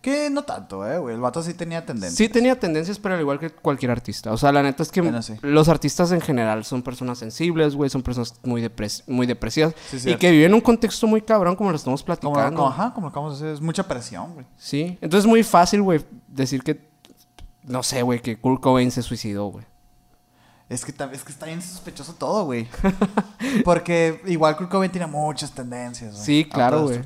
[0.00, 1.14] Que no tanto, eh, güey.
[1.14, 2.16] El vato sí tenía tendencia.
[2.16, 4.32] Sí tenía tendencias, pero al igual que cualquier artista.
[4.32, 5.34] O sea, la neta es que Bueno, sí.
[5.42, 10.08] los artistas en general son personas sensibles, güey, son personas muy, depres muy depresivas Sí,
[10.10, 12.56] y que viven un contexto muy cabrón como lo estamos platicando.
[12.56, 13.54] como- ajá, como lo acabamos de decir.
[13.56, 14.46] Es mucha presión, güey.
[14.56, 16.88] Sí, entonces es muy fácil, güey, decir que,
[17.64, 19.66] no sé, güey, que Kurt Cobain se suicidó, güey.
[20.70, 22.68] Es que, es que está bien sospechoso todo, güey.
[23.64, 26.24] Porque igual Kurt Cobain tiene muchas tendencias, güey.
[26.24, 27.00] Sí, claro, güey.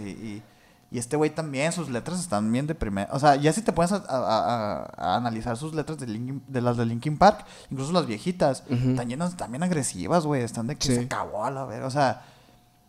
[0.00, 0.42] Y, y,
[0.90, 3.14] y este güey también, sus letras están bien deprimentes.
[3.14, 6.42] O sea, ya si te pones a, a- a- a analizar sus letras de, Linkin-
[6.48, 10.42] de las de Linkin Park, incluso las viejitas, están llenas, también agresivas, güey.
[10.42, 10.94] Están de que Sí.
[10.96, 11.86] se acabó a la verga.
[11.86, 12.22] O sea,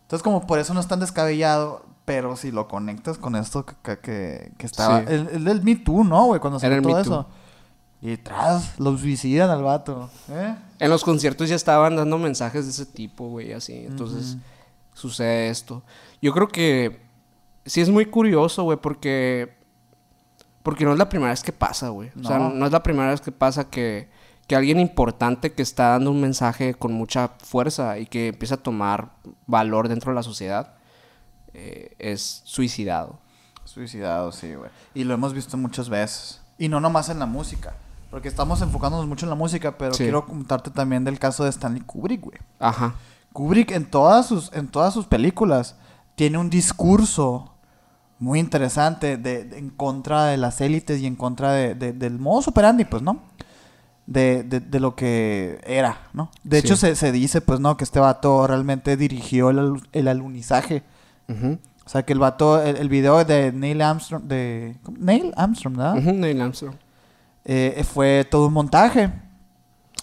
[0.04, 1.86] entonces como por eso no es tan descabellado.
[2.04, 5.02] Pero si lo conectas con esto que, que, que- estaba...
[5.02, 5.06] Sí.
[5.10, 6.42] El, el del Me Too, ¿no, güey?
[6.42, 7.28] Cuando salió todo eso.
[8.02, 10.10] Y tras, lo suicidan al vato.
[10.30, 10.56] ¿Eh?
[10.80, 13.86] En los conciertos ya estaban dando mensajes de ese tipo, güey, así.
[13.86, 14.38] Entonces
[14.96, 15.84] sucede esto.
[16.24, 17.00] Yo creo que
[17.66, 19.58] sí es muy curioso, güey, porque
[20.64, 22.12] porque no es la primera vez que pasa, güey.
[22.20, 22.50] O sea, No.
[22.52, 24.10] no es la primera vez que pasa que
[24.48, 28.58] que alguien importante que está dando un mensaje con mucha fuerza y que empieza a
[28.58, 29.12] tomar
[29.48, 30.74] valor dentro de la sociedad
[31.54, 33.20] eh, es suicidado.
[33.64, 34.70] Suicidado, sí, güey.
[34.94, 36.42] Y lo hemos visto muchas veces.
[36.58, 37.76] Y no nomás en la música.
[38.10, 40.04] Porque estamos enfocándonos mucho en la música, pero Sí.
[40.04, 42.38] quiero contarte también del caso de Stanley Kubrick, güey.
[42.60, 42.96] Ajá.
[43.32, 45.78] Kubrick en todas sus, en todas sus películas
[46.16, 47.51] tiene un discurso
[48.22, 52.18] muy interesante de, de- en contra de las élites y en contra de, de- del
[52.20, 53.20] modus operandi, pues, ¿no?
[54.06, 56.30] De, de- lo que era, ¿no?
[56.44, 56.68] De Sí.
[56.68, 57.76] hecho, se, se dice, pues, ¿no?
[57.78, 60.84] Que este vato realmente dirigió el, el alunizaje.
[61.28, 61.58] Ujú.
[61.86, 64.78] O sea, que el vato, el, el video de Neil Armstrong, de...
[64.84, 64.98] ¿cómo?
[65.00, 65.98] Neil Armstrong, ¿verdad?
[65.98, 66.76] Ujú, Neil Armstrong.
[67.44, 69.12] Eh, fue todo un montaje.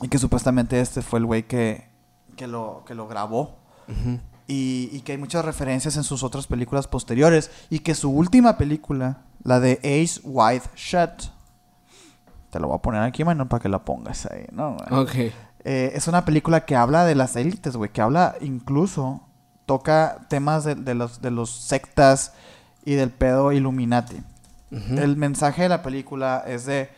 [0.02, 1.88] Y que supuestamente este fue el güey que,
[2.36, 3.58] que, lo, que lo grabó.
[3.88, 4.18] Ujú.
[4.48, 7.50] Y, y que hay muchas referencias en sus otras películas posteriores.
[7.70, 11.30] Y que su última película, la de Ace Wide Shut,
[12.50, 14.76] te lo voy a poner aquí, mano, para que la pongas ahí, ¿no?
[14.88, 15.02] güey?
[15.02, 15.14] Ok.
[15.64, 17.92] Eh, es una película que habla de las élites, güey.
[17.92, 19.20] Que habla incluso,
[19.66, 22.32] toca temas de, de los, de los sectas
[22.84, 24.16] y del pedo Illuminati.
[24.70, 26.90] El mensaje de la película es de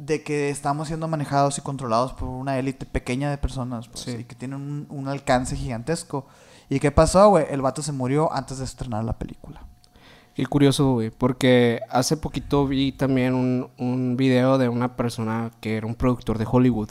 [0.00, 4.10] de que estamos siendo manejados y controlados por una élite pequeña de personas pues, Sí.
[4.20, 6.26] y que tienen un, un alcance gigantesco.
[6.68, 7.46] ¿Y qué pasó, güey?
[7.50, 9.62] El vato se murió antes de estrenar la película.
[10.34, 11.10] Qué curioso, güey.
[11.10, 16.38] Porque hace poquito vi también un, un video de una persona que era un productor
[16.38, 16.90] de Hollywood.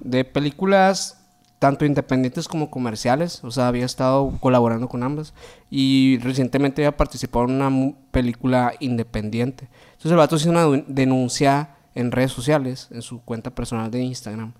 [0.00, 1.20] De películas
[1.60, 3.42] tanto independientes como comerciales.
[3.44, 5.32] O sea, había estado colaborando con ambas.
[5.70, 9.68] Y recientemente había participado en una película independiente.
[9.92, 14.52] Entonces el vato hizo una denuncia en redes sociales, en su cuenta personal de Instagram,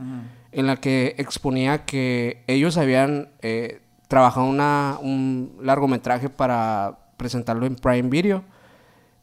[0.53, 7.76] en la que exponía que ellos habían eh, trabajado una, un largometraje para presentarlo en
[7.76, 8.45] Prime Video,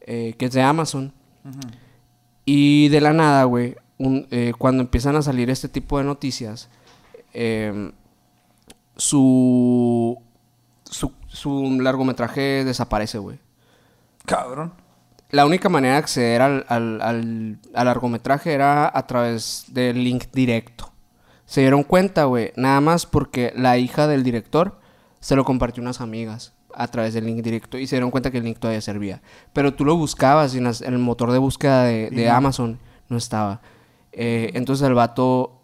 [0.01, 1.13] eh, que es de Amazon.
[2.45, 6.69] Y de la nada, güey, eh, cuando empiezan a salir este tipo de noticias,
[7.33, 7.91] eh,
[8.95, 10.21] su,
[10.83, 13.39] su, su largometraje desaparece, güey.
[14.25, 14.73] Cabrón.
[15.31, 20.25] La única manera de acceder al, al, al- al largometraje era a través del link
[20.33, 20.91] directo.
[21.45, 24.79] Se dieron cuenta, güey, nada más porque la hija del director
[25.19, 28.37] se lo compartió unas amigas a través del link directo y se dieron cuenta que
[28.37, 29.21] el link todavía servía.
[29.53, 32.29] Pero tú lo buscabas y en, el motor de búsqueda de, de.
[32.29, 32.79] Amazon
[33.09, 33.61] no estaba.
[34.13, 35.61] Eh, entonces el vato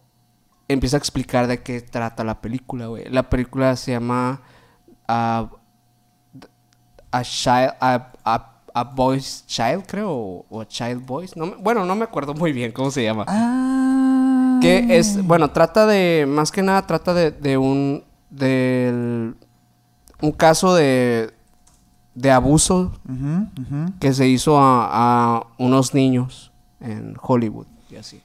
[0.67, 3.05] empieza a explicar de qué trata la película, güey.
[3.09, 4.41] La película se llama
[5.07, 5.49] ah,
[7.11, 11.95] a child a, a, a boy's child creo o, child boys no me- bueno no
[11.95, 14.59] me acuerdo muy bien cómo se llama Ah.
[14.61, 19.35] que es bueno trata de más que nada trata de, de un del
[20.21, 21.33] un caso de
[22.15, 23.93] de abuso Ujú, ujú.
[23.99, 24.89] que se hizo a,
[25.37, 28.21] a unos niños en Hollywood y así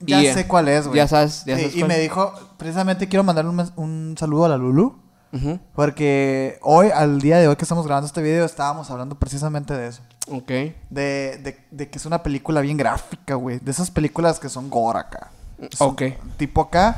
[0.00, 0.96] Ya Y, sé cuál es, güey.
[0.96, 1.88] ya sabes ya Sí, sabes y cuál.
[1.88, 4.96] me dijo, precisamente quiero mandarle un, un saludo a la Lulu.
[5.32, 9.74] Ujú, Porque hoy, al día de hoy que estamos grabando este video, estábamos hablando precisamente
[9.74, 10.02] de eso.
[10.30, 13.58] ok De, de, de que es una película bien gráfica, güey.
[13.58, 15.30] De esas películas que son gore acá.
[15.70, 16.02] Son ok
[16.36, 16.96] Tipo acá.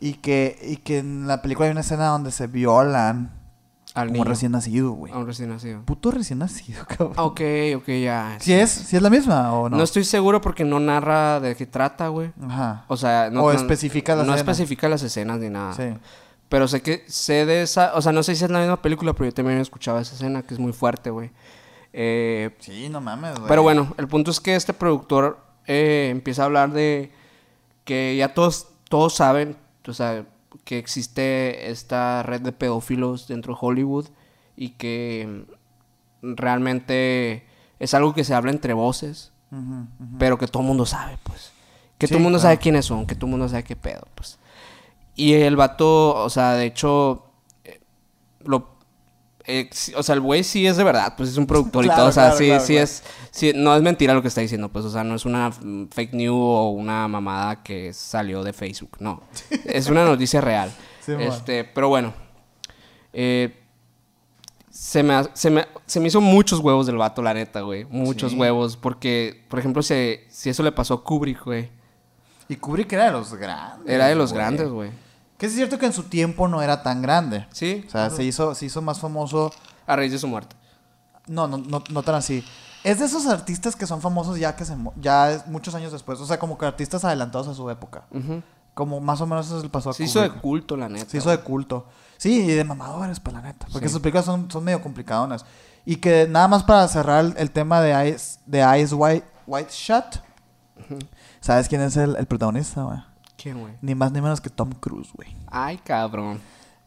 [0.00, 3.30] Y que, y que en la película hay una escena donde se violan
[3.94, 5.10] al como niño recién nacido, güey.
[5.10, 7.14] a un recién nacido Puto recién nacido, cabrón.
[7.16, 7.40] Ok
[7.76, 8.70] ok ya ¿Sí es?
[8.70, 9.76] ¿Sí es la misma o no?
[9.78, 12.30] No estoy seguro porque no narra de qué trata, güey.
[12.46, 12.84] Ajá.
[12.88, 14.52] O sea, no, O no- especifica la No escena.
[14.52, 15.72] especifica las escenas ni nada.
[15.72, 15.84] Sí.
[16.48, 19.12] Pero sé que sé de esa, o sea, no sé si es la misma película,
[19.12, 21.30] pero yo también he escuchado esa escena que es muy fuerte, güey.
[21.92, 23.48] Eh, Sí, no mames, güey.
[23.48, 27.10] pero bueno, el punto es que este productor eh, empieza a hablar de
[27.84, 29.56] que ya todos todos saben,
[29.88, 30.24] o sea,
[30.64, 34.06] que existe esta red de pedófilos dentro de Hollywood
[34.56, 35.44] y que
[36.22, 37.44] mm, realmente
[37.78, 39.32] es algo que se habla entre voces
[40.18, 41.52] pero que todo el mudo sabe, pues.
[41.96, 42.54] Que Sí, todo el mundo claro.
[42.54, 44.38] sabe quiénes son, que todo el mundo sabe qué pedo, pues.
[45.16, 47.24] Y el vato, o sea, de hecho,
[47.64, 47.80] eh,
[48.44, 48.76] lo...
[49.46, 52.06] eh, o sea, el güey sí es de verdad, pues es un productor y todo,
[52.08, 53.02] o sea, claro, sí, claro, sí es...
[53.30, 55.88] Sí, no es mentira lo que está diciendo, pues, o sea, no es una mm,
[55.88, 59.22] fake news o una mamada que salió de Facebook, no.
[59.64, 60.70] es una noticia real.
[61.00, 61.22] Sí, man.
[61.22, 62.12] este, pero bueno,
[63.12, 63.56] eh,
[64.70, 67.84] se me, se, me, se me hizo muchos huevos del vato, la neta, güey.
[67.86, 68.38] Muchos Sí.
[68.38, 68.76] huevos.
[68.76, 71.70] Porque, por ejemplo, si, si eso le pasó a Kubrick, güey.
[72.48, 73.88] Y Kubrick era de los grandes.
[73.92, 74.42] Era de los güey.
[74.42, 74.90] grandes, güey.
[75.38, 77.46] Que es cierto que en su tiempo no era tan grande.
[77.52, 77.84] Sí.
[77.86, 79.52] O sea, se hizo, se hizo más famoso.
[79.86, 80.56] A raíz de su muerte.
[81.26, 82.44] No, no, no, no tan así.
[82.84, 86.18] Es de esos artistas que son famosos ya que se ya muchos años después.
[86.20, 88.04] O sea, como que artistas adelantados a su época.
[88.12, 88.42] Ujú.
[88.74, 90.42] Como más o menos eso le pasó a Se hizo de Kubrick.
[90.42, 91.10] culto, la neta.
[91.10, 91.86] Se hizo de culto.
[92.16, 93.66] Sí, y de mamadores, pues la neta.
[93.72, 93.92] Porque Sí.
[93.92, 95.44] sus películas son, son medio complicadonas.
[95.84, 99.70] Y que nada más para cerrar el, el tema de Ice, de Ice White, White
[99.72, 100.22] Shot.
[101.40, 102.98] ¿Sabes quién es el, el protagonista, güey?
[103.46, 103.74] ¿Quién, güey?
[103.80, 105.28] Ni más ni menos que Tom Cruise, güey.
[105.46, 106.40] Ay, cabrón.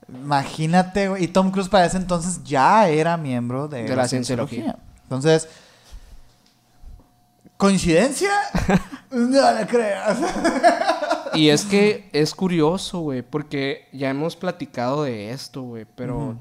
[0.09, 1.23] Imagínate, güey.
[1.23, 4.77] Y Tom Cruise para ese entonces ya era miembro de, De la cienciología.
[5.03, 5.47] Entonces,
[7.55, 8.29] ¿coincidencia?
[9.09, 10.17] no la creas.
[11.33, 13.21] Y es que es curioso, güey.
[13.21, 15.85] Porque ya hemos platicado de esto, güey.
[15.95, 16.39] Pero Ujú.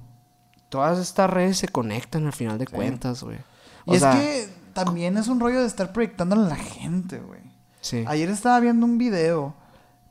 [0.69, 3.39] todas estas redes se conectan al final de cuentas, güey.
[3.87, 7.21] Y O es sea, que también es un rollo de estar proyectándole a la gente,
[7.21, 7.43] güey.
[7.81, 8.03] Sí.
[8.09, 9.55] Ayer estaba viendo un video,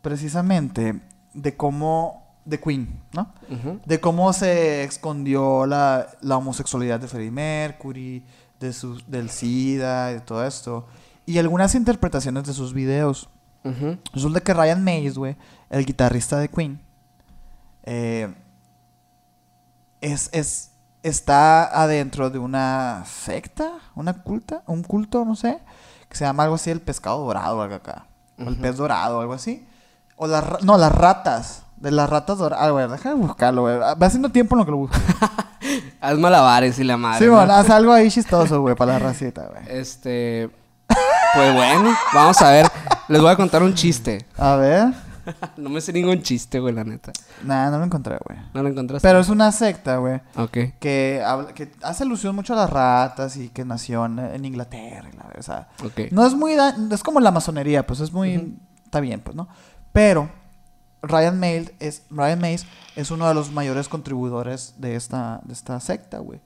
[0.01, 1.01] precisamente,
[1.33, 2.25] de cómo.
[2.45, 3.33] de Queen, ¿no?
[3.85, 8.23] De cómo se escondió la, la homosexualidad de Freddie Mercury,
[8.59, 10.87] de su, del SIDA y de todo esto.
[11.25, 13.29] Y algunas interpretaciones de sus videos.
[13.65, 13.97] Ujú.
[14.13, 15.35] Resulta que Ryan Mays, güey,
[15.69, 16.79] el guitarrista de Queen,
[17.83, 18.33] eh,
[19.99, 20.71] es, es,
[21.03, 25.59] está adentro de una secta, una culta, un culto, no sé,
[26.07, 28.05] que se llama algo así el pescado dorado, algo acá.
[28.39, 29.67] O el pez dorado, algo así.
[30.17, 31.63] O las, no, las ratas.
[31.77, 32.65] De las ratas doradas.
[32.67, 33.77] Ah, güey, déjame buscarlo, güey.
[33.77, 34.97] Va haciendo tiempo en lo que lo busco.
[36.01, 37.19] Haz malabares y la madre.
[37.19, 37.35] sí, ¿no?
[37.37, 39.63] bueno, haz algo ahí chistoso, güey, para la racita, güey.
[39.67, 40.49] Este.
[41.35, 42.67] Pues bueno, vamos a ver.
[43.07, 44.25] Les voy a contar un chiste.
[44.37, 44.93] A ver.
[45.57, 47.11] no me sé ningún chiste, güey, la neta.
[47.43, 48.39] Nah, no lo encontré, güey.
[48.53, 49.07] ¿No lo encontraste?
[49.07, 50.21] Pero es una secta, güey.
[50.35, 50.57] Ok.
[50.79, 55.09] Que, habla- que hace alusión mucho a las ratas y que nació en, Inglaterra.
[55.11, 56.11] y la- o sea, Ok.
[56.11, 56.55] no es muy...
[56.55, 58.57] da- es como la masonería, pues es muy...
[58.85, 59.47] Está bien, pues, ¿no?
[59.97, 60.29] Pero
[61.01, 65.79] Ryan Mays es, Ryan Mays es uno de los mayores contribuidores de esta, de esta
[65.79, 66.39] secta, güey.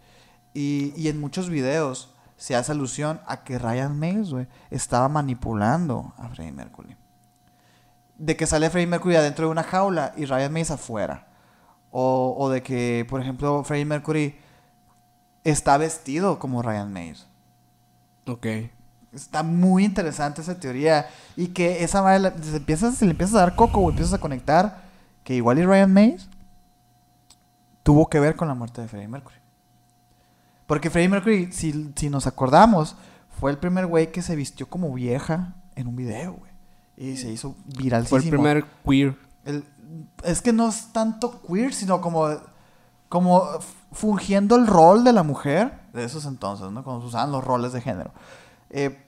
[0.53, 6.29] Y, en muchos videos se hace alusión a que Ryan Mays, güey, estaba manipulando a
[6.29, 6.95] Freddie Mercury.
[8.17, 11.27] De que sale Freddie Mercury adentro de una jaula y Ryan Mays afuera.
[11.91, 14.39] O, o de que, por ejemplo, Freddie Mercury
[15.43, 17.27] está vestido como Ryan Mays.
[18.27, 18.47] Ok.
[19.13, 21.07] Está muy interesante esa teoría.
[21.35, 24.83] Y que esa madre, se, empiezas, le empiezas a dar coco o empiezas a conectar
[25.23, 26.27] que igual y Ryan Mays
[27.83, 29.35] tuvo que ver con la muerte de Freddie Mercury.
[30.67, 32.95] Porque Freddie Mercury, si, si nos acordamos,
[33.39, 36.51] fue el primer güey que se vistió como vieja en un video, güey.
[36.97, 38.05] Y se hizo viral.
[38.07, 39.17] Fue el primer queer.
[39.45, 39.65] El-
[40.23, 42.29] es que no es tanto queer, sino como,
[43.09, 43.43] como
[43.91, 46.83] fungiendo el rol de la mujer de esos entonces, ¿no?
[46.83, 48.11] Cuando se usaban los roles de género.
[48.71, 49.07] Eh,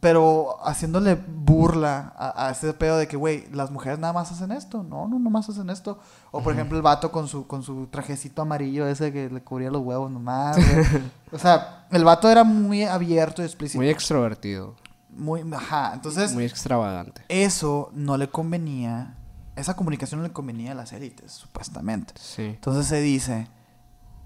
[0.00, 4.50] pero haciéndole burla a, a ese pedo de que, güey, las mujeres nada más hacen
[4.50, 4.82] esto.
[4.82, 6.00] No, no, nomás hacen esto.
[6.32, 9.70] O por ejemplo el vato con su, con su trajecito amarillo ese que le cubría
[9.70, 10.56] los huevos nomás.
[11.32, 13.78] o sea, el vato era muy abierto y explícito.
[13.78, 14.74] Muy extrovertido.
[15.08, 15.92] Muy, ajá.
[15.94, 17.22] Entonces, Muy extravagante.
[17.28, 19.14] eso no le convenía,
[19.54, 22.14] esa comunicación no le convenía a las élites, supuestamente.
[22.16, 22.42] Sí.
[22.46, 23.46] Entonces se dice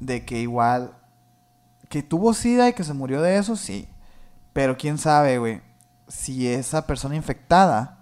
[0.00, 0.92] de que igual,
[1.90, 3.88] que tuvo sida y que se murió de eso, sí.
[4.56, 5.60] Pero quién sabe, güey,
[6.08, 7.98] si esa persona infectada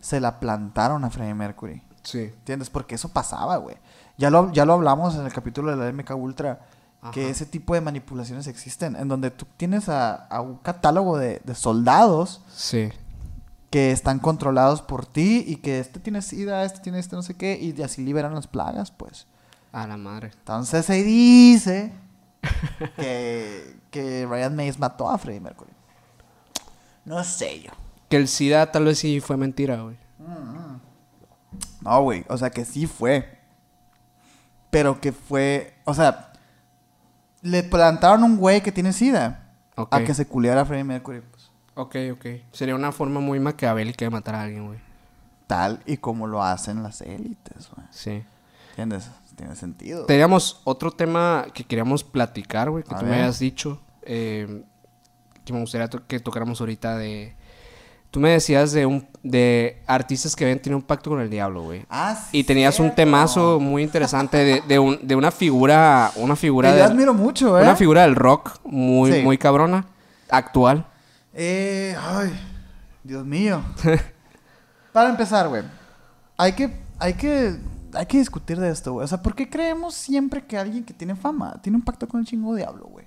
[0.00, 1.82] se la plantaron a Freddie Mercury.
[2.04, 2.20] Sí.
[2.20, 2.70] ¿Entiendes?
[2.70, 3.76] Porque eso pasaba, güey.
[4.16, 6.60] Ya lo, ya lo hablamos en el capítulo de la MK Ultra,
[7.12, 11.40] que ese tipo de manipulaciones existen, en donde tú tienes a, a un catálogo de,
[11.44, 12.90] de soldados Sí.
[13.70, 17.34] que están controlados por ti y que este tiene sida, este tiene este no sé
[17.34, 19.26] qué, y así liberan las plagas, pues.
[19.72, 20.30] A la madre.
[20.38, 21.92] Entonces se dice
[22.96, 25.70] que, que Ryan Mays mató a Freddie Mercury.
[27.06, 27.70] No sé yo.
[28.10, 29.96] Que el SIDA tal vez sí fue mentira, güey.
[31.80, 33.38] No, güey, o sea que sí fue.
[34.70, 36.32] Pero que fue, o sea,
[37.42, 39.94] le plantaron un güey que tiene sida Ok.
[39.94, 41.50] a que se culiara a Freddie Mercury, pues.
[41.74, 42.26] Ok, ok.
[42.52, 44.78] Sería una forma muy maquiavélica de matar a alguien, güey.
[45.46, 47.86] Tal y como lo hacen las élites, güey.
[47.90, 48.24] Sí.
[48.70, 49.10] ¿Entiendes?
[49.36, 50.06] Tiene sentido.
[50.06, 53.20] Teníamos otro tema que queríamos platicar, güey, que A tú me ver.
[53.20, 53.80] habías dicho.
[54.02, 54.64] eh,
[55.46, 57.34] que me gustaría to- que tocáramos ahorita de...
[58.10, 61.62] Tú me decías de un de artistas que habían tenido un pacto con el diablo,
[61.64, 61.84] güey.
[61.90, 66.36] Ah, sí, Y tenías un temazo muy interesante de, de, un- de una figura, una
[66.36, 67.62] figura yo admiro mucho, ¿eh?
[67.62, 69.22] una figura del rock muy, Sí.
[69.22, 69.86] muy cabrona,
[70.30, 70.86] actual.
[71.34, 72.32] Eh, ay,
[73.04, 73.60] Dios mío.
[74.92, 75.62] Para empezar, güey,
[76.38, 77.56] hay que, hay que,
[77.92, 79.04] hay que discutir de esto, güey.
[79.04, 82.20] O sea, ¿por qué creemos siempre que alguien que tiene fama tiene un pacto con
[82.20, 83.06] el chingo diablo, güey?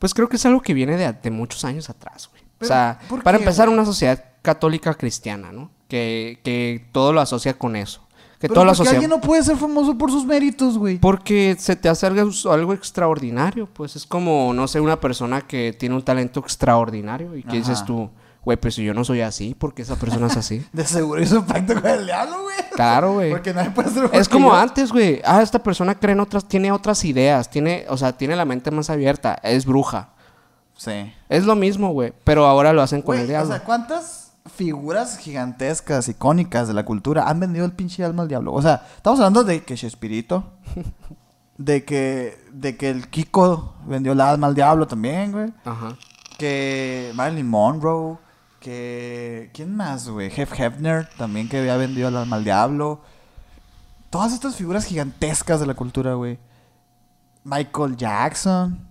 [0.00, 2.42] Pues creo que es algo que viene de, de muchos años atrás, güey.
[2.60, 3.78] O sea, ¿por para qué, empezar, güey?
[3.78, 5.70] una sociedad católica cristiana, ¿no?
[5.88, 8.00] Que, que todo lo asocia con eso.
[8.38, 8.92] Que Pero todo lo ¿por qué asocia.
[8.92, 10.98] alguien no puede ser famoso por sus méritos, güey?
[10.98, 15.76] Porque se te hace algo, algo extraordinario, pues es como, no sé, una persona que
[15.78, 18.10] tiene un talento extraordinario y que dices tú,
[18.44, 20.64] güey, pues si yo no soy así, ¿por qué esa persona es así?
[20.72, 22.56] De seguro hizo un pacto con el diablo, güey.
[22.74, 23.30] Claro, güey.
[23.30, 24.54] Porque nadie puede ser Es como yo.
[24.56, 25.20] antes, güey.
[25.24, 28.70] Ah, esta persona cree en otras, tiene otras ideas, tiene, o sea, tiene la mente
[28.70, 30.10] más abierta, es bruja.
[30.76, 31.12] Sí.
[31.28, 33.50] Es lo mismo, güey, pero ahora lo hacen con el o diablo.
[33.50, 38.54] sea, ¿cuántas figuras gigantescas, icónicas de la cultura han vendido el pinche alma al diablo?
[38.54, 40.44] O sea, estamos hablando de que Chespirito,
[41.58, 45.52] de que, de que el Kiko vendió el alma al diablo también, güey.
[45.66, 45.94] Ajá.
[46.38, 48.16] Que Marilyn Monroe,
[48.60, 49.50] que...
[49.54, 50.30] ¿Quién más, güey?
[50.30, 53.00] Jeff Hefner también que había vendido el alma al diablo.
[54.10, 56.38] Todas estas figuras gigantescas de la cultura, güey.
[57.44, 58.86] Michael Jackson.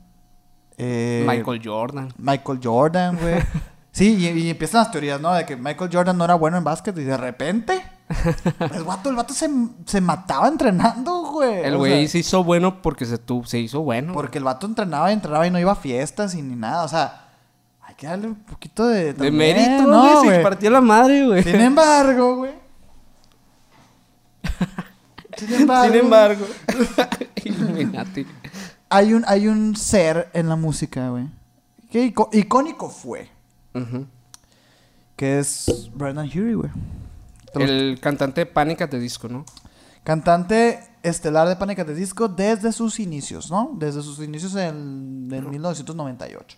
[0.77, 2.13] eh, Michael Jordan.
[2.17, 3.35] Michael Jordan, güey.
[3.91, 5.33] Sí, y, y empiezan las teorías, ¿no?
[5.33, 7.83] De que Michael Jordan no era bueno en básquet y de repente.
[8.73, 9.49] El vato, el vato se,
[9.85, 11.63] se mataba entrenando, güey.
[11.65, 14.13] El O güey sea, se hizo bueno porque se, tu- se hizo bueno.
[14.13, 16.83] Porque el vato entrenaba y entrenaba y no iba a fiestas y ni nada.
[16.83, 17.28] O sea,
[17.99, 19.05] que darle un poquito de.
[19.05, 20.37] de también, mérito, ¿no, güey.
[20.37, 21.43] Se partió la madre, güey.
[21.43, 22.53] Sin embargo, güey.
[25.37, 25.93] Sin embargo.
[25.93, 26.45] Sin embargo.
[28.91, 31.27] Hay un, hay un ser en la música, güey.
[31.91, 33.29] Que ico- icónico fue.
[35.15, 36.71] Que es Brendan Urie, güey.
[37.53, 39.45] El cantante de Pánica de Disco, ¿no?
[40.03, 41.77] Cantante estelar de Panic!
[41.79, 43.73] at the Disco desde sus inicios, ¿no?
[43.75, 46.57] Desde sus inicios en, en 1998.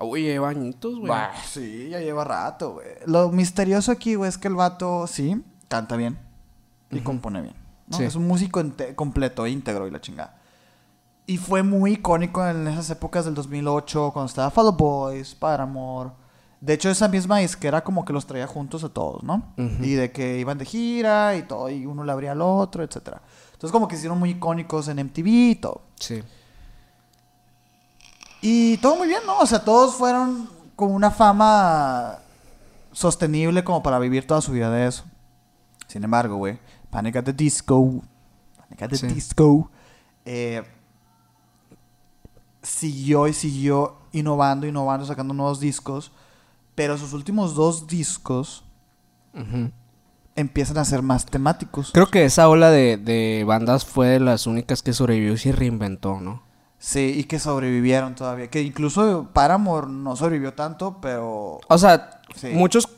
[0.00, 1.08] Uy, lleva añitos, güey.
[1.08, 2.86] Bah, sí, ya lleva rato, güey.
[3.06, 6.18] Lo misterioso aquí, güey, es que el vato, sí, canta bien
[6.90, 7.54] y compone bien.
[7.88, 7.96] ¿no?
[7.96, 8.04] Sí.
[8.04, 8.62] Es un músico
[8.94, 10.36] completo, íntegro y la chingada.
[11.26, 16.10] Y fue muy icónico en esas épocas del 2008, cuando estaba Fall Out Boys, Paramore.
[16.60, 19.52] De hecho, esa misma disquera como que los traía juntos a todos, ¿no?
[19.56, 23.22] Y de que iban de gira y todo, y uno le abría al otro, etcétera.
[23.52, 25.82] Entonces como que hicieron muy icónicos en MTV y todo.
[25.98, 26.22] Sí.
[28.40, 29.38] Y todo muy bien, ¿no?
[29.38, 32.18] O sea, todos fueron con una fama
[32.92, 35.04] sostenible como para vivir toda su vida de eso.
[35.86, 36.58] Sin embargo, güey,
[36.90, 38.02] Panic at the Disco,
[38.58, 39.06] Panic at the Sí.
[39.06, 39.70] Disco,
[40.24, 40.62] eh,
[42.62, 46.12] siguió y siguió innovando, innovando, sacando nuevos discos,
[46.74, 48.64] pero sus últimos dos discos
[50.34, 51.90] empiezan a ser más temáticos.
[51.92, 55.52] Creo que esa ola de, de bandas fue de las únicas que sobrevivió y se
[55.52, 56.42] reinventó, ¿no?
[56.88, 58.48] Sí, y que sobrevivieron todavía.
[58.48, 61.58] Que incluso Paramore no sobrevivió tanto, pero...
[61.68, 62.48] O sea, Sí.
[62.54, 62.88] muchos,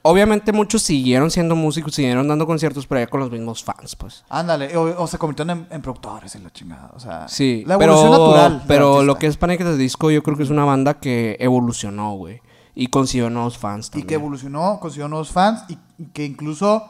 [0.00, 4.24] obviamente muchos siguieron siendo músicos, siguieron dando conciertos, pero ya con los mismos fans, pues.
[4.30, 6.90] Ándale, o, o se convirtieron en, en productores y la chingada.
[6.94, 8.58] O sea, Sí, la pero, evolución natural.
[8.60, 9.58] del pero lo que es Panic!
[9.58, 12.40] the Disco yo creo que es una banda que evolucionó, güey.
[12.74, 14.06] Y consiguió nuevos fans Y también.
[14.08, 16.88] que evolucionó, consiguió nuevos fans y, y que incluso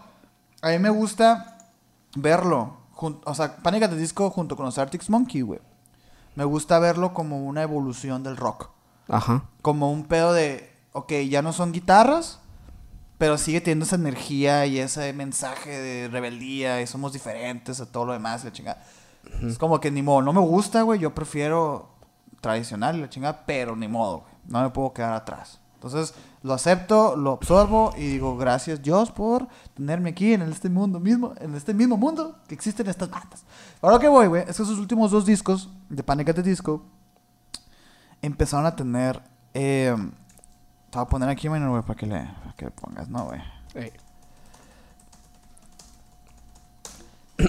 [0.62, 1.58] a mí me gusta
[2.14, 2.76] verlo.
[2.92, 3.88] jun- o sea, Panic!
[3.90, 5.58] the Disco junto con los Arctic Monkey, güey.
[6.34, 8.70] Me gusta verlo como una evolución del rock.
[9.08, 9.44] Ajá.
[9.62, 12.40] Como un pedo de, ok, ya no son guitarras,
[13.18, 18.06] pero sigue teniendo esa energía y ese mensaje de rebeldía y somos diferentes a todo
[18.06, 18.82] lo demás, la chingada.
[19.42, 21.88] Es como que ni modo, no me gusta, güey, yo prefiero
[22.40, 25.60] tradicional y la chingada, pero ni modo, güey, no me puedo quedar atrás.
[25.74, 26.14] Entonces,
[26.44, 31.32] lo acepto, lo absorbo y digo, gracias Dios por tenerme aquí en este mundo mismo,
[31.40, 33.44] en este mismo mundo que existen estas bandas.
[33.80, 36.28] Ahora que voy, güey, es que sus últimos dos discos de Panic!
[36.28, 36.82] at the Disco
[38.20, 39.22] empezaron a tener...
[39.54, 39.96] Eh,
[40.90, 43.24] te voy a poner aquí, bueno, güey, para que le, para que le pongas, ¿no,
[43.24, 43.40] güey?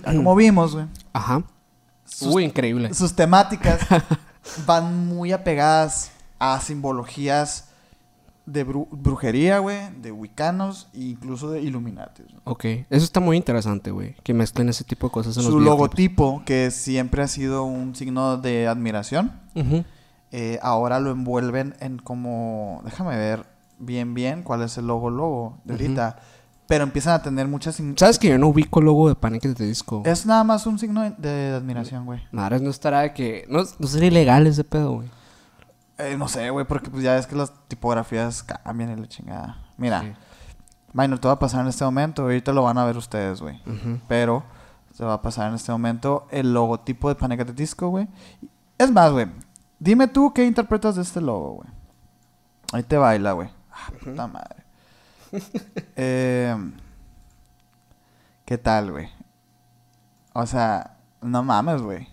[0.06, 0.88] Como vimos, güey.
[1.14, 1.44] Ajá.
[2.06, 2.94] sus- Uy, increíble.
[2.94, 3.82] sus temáticas
[4.66, 7.65] van muy apegadas a simbologías
[8.46, 12.24] de bru- brujería, güey, de wicanos e incluso de Illuminati.
[12.34, 12.42] ¿no?
[12.44, 12.66] Ok.
[12.66, 14.16] Eso está muy interesante, güey.
[14.24, 17.96] Que mezclen ese tipo de cosas en los Su logotipo, que siempre ha sido un
[17.96, 19.32] signo de admiración,
[20.32, 22.82] eh, ahora lo envuelven en como...
[22.84, 23.46] Déjame ver
[23.80, 25.84] bien, bien cuál es el logo, logo de Ujú.
[25.84, 26.20] ahorita.
[26.68, 27.80] Pero empiezan a tener muchas...
[27.96, 29.44] ¿Sabes que yo no ubico el logo de Panic!
[29.56, 30.02] the Disco?
[30.06, 32.22] Es nada más un signo de, de admiración, güey.
[32.32, 33.46] Madres, no estará de que...
[33.50, 35.08] No, no sería ilegal ese pedo, güey.
[35.98, 39.58] Eh, no sé, güey, porque pues ya es que las tipografías cambian y la chingada.
[39.78, 40.14] Mira, Sí.
[40.94, 42.22] Minor, te va a pasar en este momento.
[42.24, 43.62] Ahorita lo van a ver ustedes, güey.
[44.08, 44.44] Pero
[44.94, 47.46] se va a pasar en este momento el logotipo de Panic!
[47.54, 48.08] Disco, güey.
[48.78, 49.28] Es más, güey.
[49.78, 51.70] Dime tú qué interpretas de este logo, güey.
[52.72, 53.50] Ahí te baila, güey.
[53.72, 54.64] Ah, puta madre.
[55.98, 56.56] Eh,
[58.46, 59.10] ¿Qué tal, güey?
[60.34, 62.08] O sea, no mames, güey.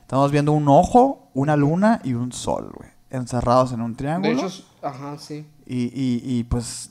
[0.00, 2.90] Estamos viendo un ojo, una luna y un sol, güey.
[3.10, 4.32] Encerrados en un De triángulo.
[4.38, 5.46] hecho, es- ajá, sí.
[5.66, 6.90] y, y, y pues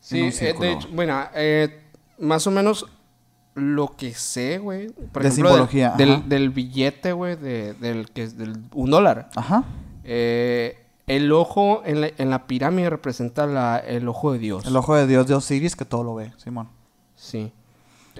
[0.00, 1.82] Sí, en un eh, de hecho, bueno, eh,
[2.18, 2.86] más o menos
[3.54, 4.88] lo que sé, güey.
[4.88, 9.30] por De ejemplo, simbología, Del, del billete, güey, de, del que es del un dólar.
[9.36, 9.64] Ajá.
[10.04, 14.64] Eh, el ojo en la, en la pirámide representa la- el ojo de Dios.
[14.66, 16.68] El ojo de Dios de Osiris que todo lo ve, Simón.
[17.16, 17.52] Sí.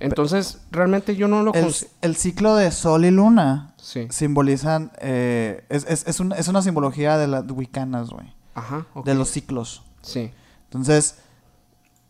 [0.01, 4.07] Entonces, realmente yo no lo El, el ciclo de sol y luna Sí.
[4.11, 4.93] simbolizan.
[5.01, 8.33] eh, es, es, es, un- es una simbología de las wicanas, güey.
[8.55, 8.87] Ajá.
[8.95, 9.05] ok.
[9.07, 9.83] De los ciclos.
[10.03, 10.31] Sí.
[10.65, 11.17] Entonces,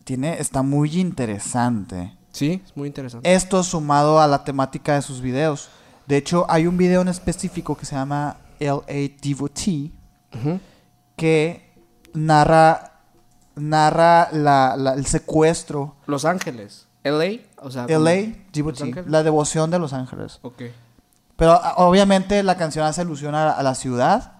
[0.03, 2.15] tiene, está muy interesante.
[2.31, 3.33] Sí, es muy interesante.
[3.33, 5.69] Esto sumado a la temática de sus videos.
[6.07, 9.91] De hecho, hay un video en específico que se llama LA Devotee
[11.15, 11.73] que
[12.13, 13.01] narra,
[13.55, 15.95] narra la, la- el secuestro.
[16.07, 16.87] Los Ángeles.
[17.03, 17.85] LA, o sea.
[17.87, 18.33] LA
[18.89, 19.07] Ángeles.
[19.09, 20.39] la devoción de los ángeles.
[20.41, 20.63] Ok.
[21.35, 24.33] Pero a- obviamente la canción hace alusión a, a la ciudad.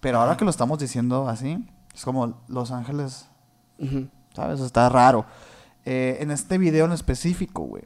[0.00, 3.26] Pero ahora que lo estamos diciendo así, es como Los Ángeles,
[3.78, 4.08] Ujú.
[4.34, 4.60] ¿sabes?
[4.60, 5.24] Está raro.
[5.86, 7.84] Eh, en este video en específico, güey,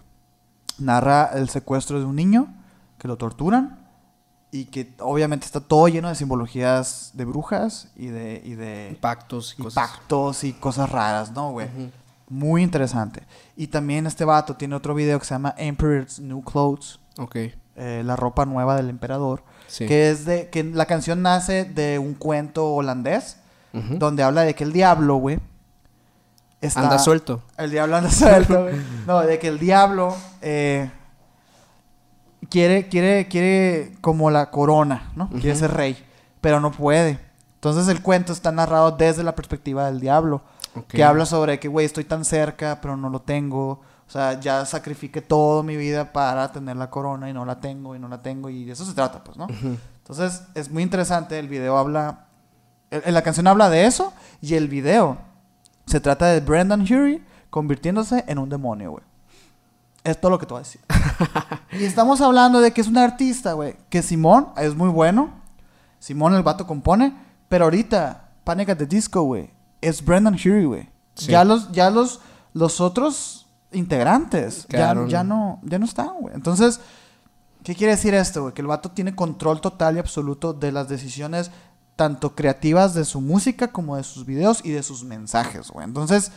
[0.78, 2.52] narra el secuestro de un niño
[2.98, 3.86] que lo torturan
[4.50, 9.54] y que obviamente está todo lleno de simbologías de brujas y de, y de Pactos
[9.56, 9.88] y y cosas.
[9.90, 11.68] pactos y cosas raras, ¿no, güey?
[11.68, 11.90] Ujú.
[12.29, 13.22] Muy interesante.
[13.57, 17.37] Y también este vato tiene otro video que se llama Emperor's New Clothes, Ok.
[17.76, 19.43] eh, la ropa nueva del emperador.
[19.66, 19.87] Sí.
[19.87, 20.49] Que es de.
[20.51, 23.39] que la canción nace de un cuento holandés.
[23.72, 25.39] Donde habla de que el diablo, güey.
[26.61, 27.43] está- Anda suelto.
[27.57, 28.74] El diablo anda suelto, güey.
[29.07, 30.16] No, de que el diablo.
[30.43, 30.91] eh,
[32.51, 35.29] quiere, quiere, quiere como la corona, ¿no?
[35.31, 36.03] Quiere ser rey.
[36.41, 37.18] Pero no puede.
[37.55, 40.43] Entonces el cuento está narrado desde la perspectiva del diablo.
[40.87, 43.81] Que habla sobre que, güey, estoy tan cerca, pero no lo tengo.
[44.09, 47.95] O sea, ya sacrifiqué toda mi vida para tener la corona y no la tengo
[47.95, 49.47] y no la tengo y de eso se trata, pues, ¿no?
[49.99, 52.26] Entonces, es muy interesante, el video habla,
[52.91, 55.18] en la canción habla de eso y el video
[55.85, 59.05] se trata de Brendan Urie convirtiéndose en un demonio, güey.
[60.05, 60.81] Es todo lo que te voy a decir.
[61.72, 65.31] y estamos hablando de que es un artista, güey, que Simón es muy bueno.
[65.99, 67.14] Simón el vato compone,
[67.51, 69.51] pero ahorita Panic at the Disco, güey,
[69.81, 70.89] es Brendan Urie, güey.
[71.14, 71.33] Sí.
[71.33, 72.20] Ya los ya los
[72.53, 76.35] los otros integrantes ya, ya no ya no están, güey.
[76.35, 76.81] Entonces,
[77.62, 78.55] ¿qué quiere decir esto, güey?
[78.55, 81.51] Que el vato tiene control total y absoluto de las decisiones
[81.97, 85.85] tanto creativas de su música como de sus videos y de sus mensajes, güey.
[85.85, 86.31] Entonces,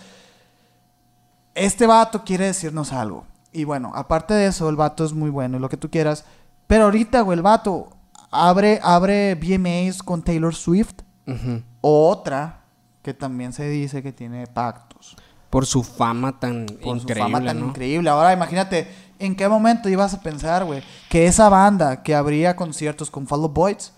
[1.54, 3.26] este vato quiere decirnos algo.
[3.52, 6.26] Y bueno, aparte de eso, el vato es muy bueno y lo que tú quieras.
[6.66, 7.90] Pero ahorita, güey, el vato
[8.32, 11.02] abre, abre VMAs con Taylor Swift.
[11.28, 11.62] Ujú.
[11.82, 12.61] Otra
[13.02, 15.16] que también se dice que tiene pactos.
[15.50, 17.66] Por su fama tan Por increíble, su fama tan ¿no?
[17.68, 18.10] increíble.
[18.10, 18.88] Ahora imagínate,
[19.20, 23.42] ¿en qué momento ibas a pensar, güey, que esa banda que abría conciertos con Fall
[23.42, 23.94] Out Boys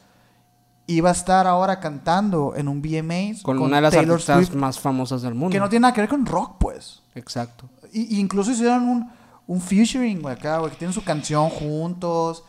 [0.88, 4.56] iba a estar ahora cantando en un VMAs Con, una de las Taylor artistas Swift?
[4.60, 5.54] más famosas del mundo.
[5.54, 7.02] Que no tiene nada que ver con rock, pues.
[7.16, 7.70] Exacto.
[7.94, 9.10] Y, y incluso hicieron un,
[9.48, 12.44] un featuring, güey, acá, güey, que tienen su canción juntos.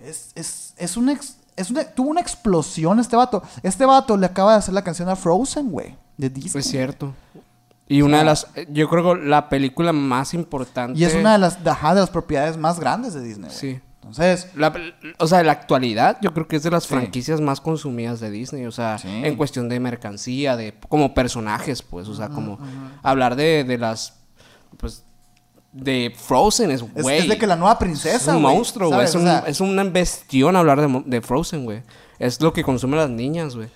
[0.00, 3.42] Es, es, es un ex- es una- tuvo una explosión este vato.
[3.62, 6.60] Este vato le acaba de hacer la canción a Frozen, güey, de Disney.
[6.60, 7.14] Es cierto.
[7.88, 10.98] Y una de las, yo creo que la película más importante.
[10.98, 13.56] Y es una de las, de, ajá, de las propiedades más grandes de Disney, güey.
[13.58, 13.80] Sí.
[14.02, 14.72] Entonces, La-
[15.18, 16.90] o sea, en la actualidad yo creo que es de las Sí.
[16.90, 19.08] franquicias más consumidas de Disney, o sea, Sí.
[19.08, 22.58] en cuestión de mercancía, de como personajes, pues, o sea, como
[23.02, 24.14] hablar de, de las,
[24.76, 25.02] pues,
[25.76, 28.88] de Frozen es, es, güey, es de que la nueva es princesa, un güey, monstruo,
[28.88, 31.82] güey, es, O un, sea, es una bestión hablar de, Frozen, güey,
[32.18, 33.68] es lo que consumen las niñas, güey,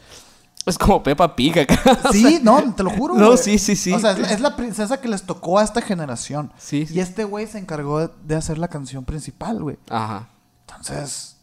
[0.64, 1.78] es como Peppa Pig acá,
[2.09, 3.14] o Sí, sea, no, te lo juro.
[3.18, 3.92] No, sí, sí, sí.
[3.92, 6.53] O sea, es la, es la princesa que les tocó a esta generación.
[6.59, 6.94] Sí, sí.
[6.94, 9.78] Y este güey se encargó de, hacer la canción principal, güey.
[9.88, 10.28] ajá,
[10.68, 11.36] Entonces,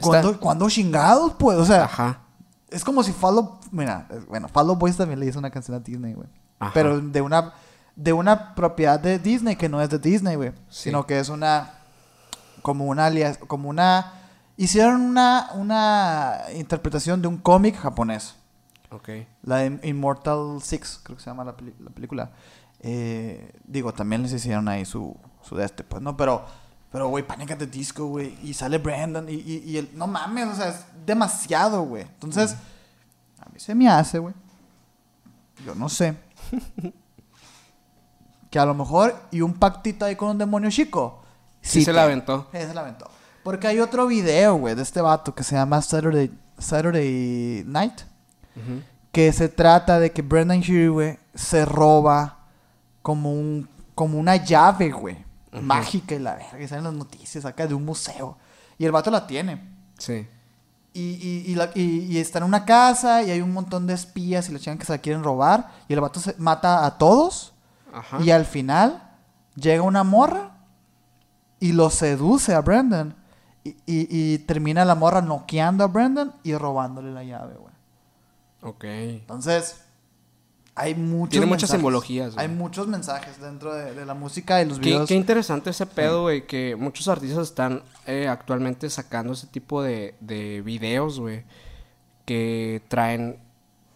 [0.00, 1.58] ¿cuándo, ¿cuándo chingados, pues?
[1.58, 2.20] O sea, ajá,
[2.70, 3.58] es como si Follow...
[3.70, 6.28] Mira, eh, bueno, Follow Boys también le hizo una canción a Disney, güey.
[6.74, 7.54] Pero de una,
[7.98, 10.50] de una propiedad de Disney que no es de Disney, güey.
[10.68, 10.84] Sí.
[10.84, 11.72] Sino que es una...
[12.62, 13.38] Como una alias...
[13.38, 14.12] Como una...
[14.56, 18.36] Hicieron una, una interpretación de un cómic japonés.
[18.90, 19.08] ok,
[19.42, 22.30] La de Immortal Six, creo que se llama la, peli- la película.
[22.80, 26.16] Eh, digo, también les hicieron ahí su, su de este, pues, ¿no?
[26.16, 26.44] Pero,
[26.90, 28.36] pero, güey, Panic at the Disco, güey.
[28.42, 29.90] Y sale Brandon y, y, y el...
[29.96, 32.02] No mames, o sea, es demasiado, güey.
[32.04, 32.56] Entonces,
[33.40, 34.34] a mí se me hace, güey.
[35.64, 36.16] Yo no sé.
[38.50, 41.22] que a lo mejor, y un pactito ahí con un demonio chico.
[41.60, 42.46] Sí se la aventó.
[42.52, 43.10] Sí, se la aventó.
[43.42, 48.00] Porque hay otro video, güey, de este vato que se llama Saturday, Saturday Night
[49.12, 52.38] que se trata de que Brendan Urie, güey, se roba
[53.02, 55.16] como un como una llave, güey,
[55.60, 58.36] mágica y la verga, y salen las noticias acá de un museo.
[58.78, 59.60] Y el vato la tiene.
[59.98, 60.26] sí,
[60.94, 63.94] Y, y, y, la- y- y está en una casa y hay un montón de
[63.94, 65.70] espías y la chican que se la quieren robar.
[65.88, 67.54] Y el vato se mata a todos.
[67.92, 69.02] Ajá, Y al final
[69.54, 70.56] llega una morra
[71.60, 73.16] y lo seduce a Brendan.
[73.64, 77.74] Y, y- y termina la morra noqueando a Brendan y robándole la llave, güey.
[78.62, 79.82] ok, Entonces,
[80.74, 81.78] hay muchos Tiene muchas mensajes.
[81.80, 82.46] simbologías, güey.
[82.46, 85.08] Hay muchos mensajes dentro de, de la música y los videos.
[85.08, 90.14] qué interesante ese pedo, güey, que muchos artistas están eh, actualmente sacando ese tipo de,
[90.20, 91.44] de videos, güey,
[92.24, 93.38] que traen,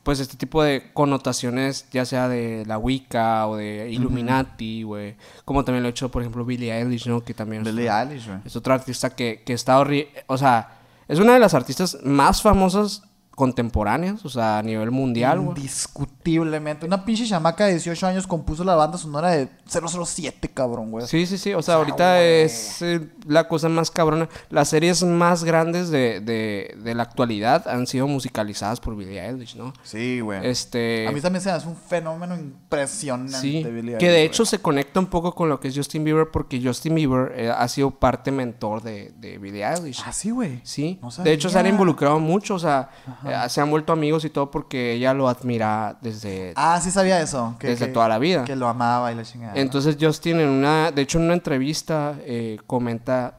[0.03, 5.64] pues, este tipo de connotaciones, ya sea de la Wicca o de Illuminati, güey, como
[5.64, 7.22] también lo ha hecho, por ejemplo, Billie Eilish, ¿no?
[7.22, 8.38] Que también es, Billie Eilish, güey.
[8.44, 10.78] es otra artista que, que está horri- o sea,
[11.09, 13.03] es una de las artistas más famosas
[13.35, 15.57] contemporáneas, o sea, a nivel mundial, güey.
[15.57, 16.87] Indiscutiblemente.
[16.87, 21.07] Una pinche chamaca de 18 años compuso la banda sonora de 007, cabrón, güey.
[21.07, 21.55] Sí, sí, sí.
[21.55, 24.28] O sea, O sea, ahorita es eh, la cosa más cabrona.
[24.51, 29.57] Las series más grandes de, de, de la actualidad han sido musicalizadas por Billie Eilish,
[29.57, 29.72] ¿no?
[29.83, 30.47] Sí, güey.
[30.47, 31.07] Este.
[31.09, 34.45] A mí también se me hace un fenómeno impresionante, Sí, Billie que de Eilish, hecho
[34.45, 37.66] se conecta un poco con lo que es Justin Bieber porque Justin Bieber eh, ha
[37.68, 40.03] sido parte mentor de, de Billie Eilish.
[40.05, 40.61] Ah, sí, güey.
[40.64, 42.91] Sí, No de hecho se han involucrado mucho, o sea,
[43.27, 47.20] eh, se han vuelto amigos y todo porque ella lo admira desde, Ah, sí sabía
[47.20, 47.57] eso.
[47.59, 48.45] Que, desde que- toda la vida.
[48.45, 49.23] Que lo amaba y la.
[49.55, 53.39] Entonces Justin en una, de hecho en una entrevista eh, comenta,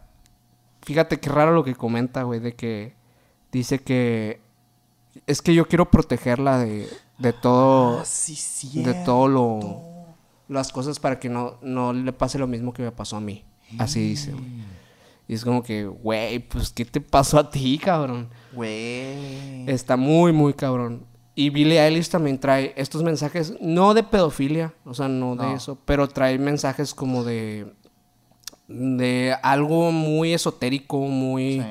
[0.82, 2.94] fíjate qué raro lo que comenta, güey, de que
[3.52, 4.42] dice que
[5.28, 9.60] es que yo quiero protegerla de, de todo, Ah, sí, de todo lo,
[10.48, 13.44] las cosas para que no, no le pase lo mismo que me pasó a mí.
[13.80, 14.44] Así dice, güey.
[15.34, 18.30] Y es como que, güey, pues, ¿qué te pasó a ti, cabrón?
[18.52, 19.68] Güey.
[19.68, 21.08] Está muy, muy cabrón.
[21.34, 25.56] Y Billie Eilish también trae estos mensajes, no de pedofilia, o sea, no de No.
[25.56, 27.74] eso, pero trae mensajes como de,
[28.68, 31.66] de algo muy esotérico, muy, Sí.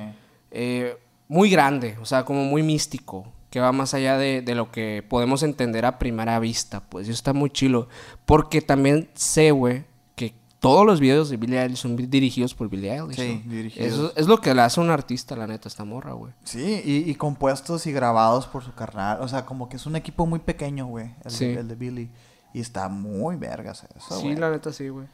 [0.51, 0.97] eh,
[1.29, 5.05] muy grande, o sea, como muy místico, que va más allá de, de lo que
[5.09, 7.89] podemos entender a primera vista, pues eso está muy chilo,
[8.27, 9.85] porque también sé, güey,
[10.63, 13.17] todos los videos de Billie Eilish son dirigidos por Billie Eilish.
[13.17, 13.53] Sí, ¿no?
[13.53, 13.93] dirigidos.
[13.93, 16.33] Eso es lo que le hace a un artista, la neta, esta morra, güey.
[16.45, 19.19] Sí, y, y compuestos y grabados por su carnal.
[19.23, 21.11] O sea, como que es un equipo muy pequeño, güey.
[21.25, 21.47] El, Sí.
[21.49, 22.11] de, el de Billy.
[22.55, 25.07] Y está muy vergas eso, Sí, la neta sí, güey.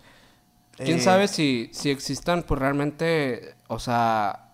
[0.76, 4.50] ¿Quién Eh, sabe si, si existan, pues realmente, o sea,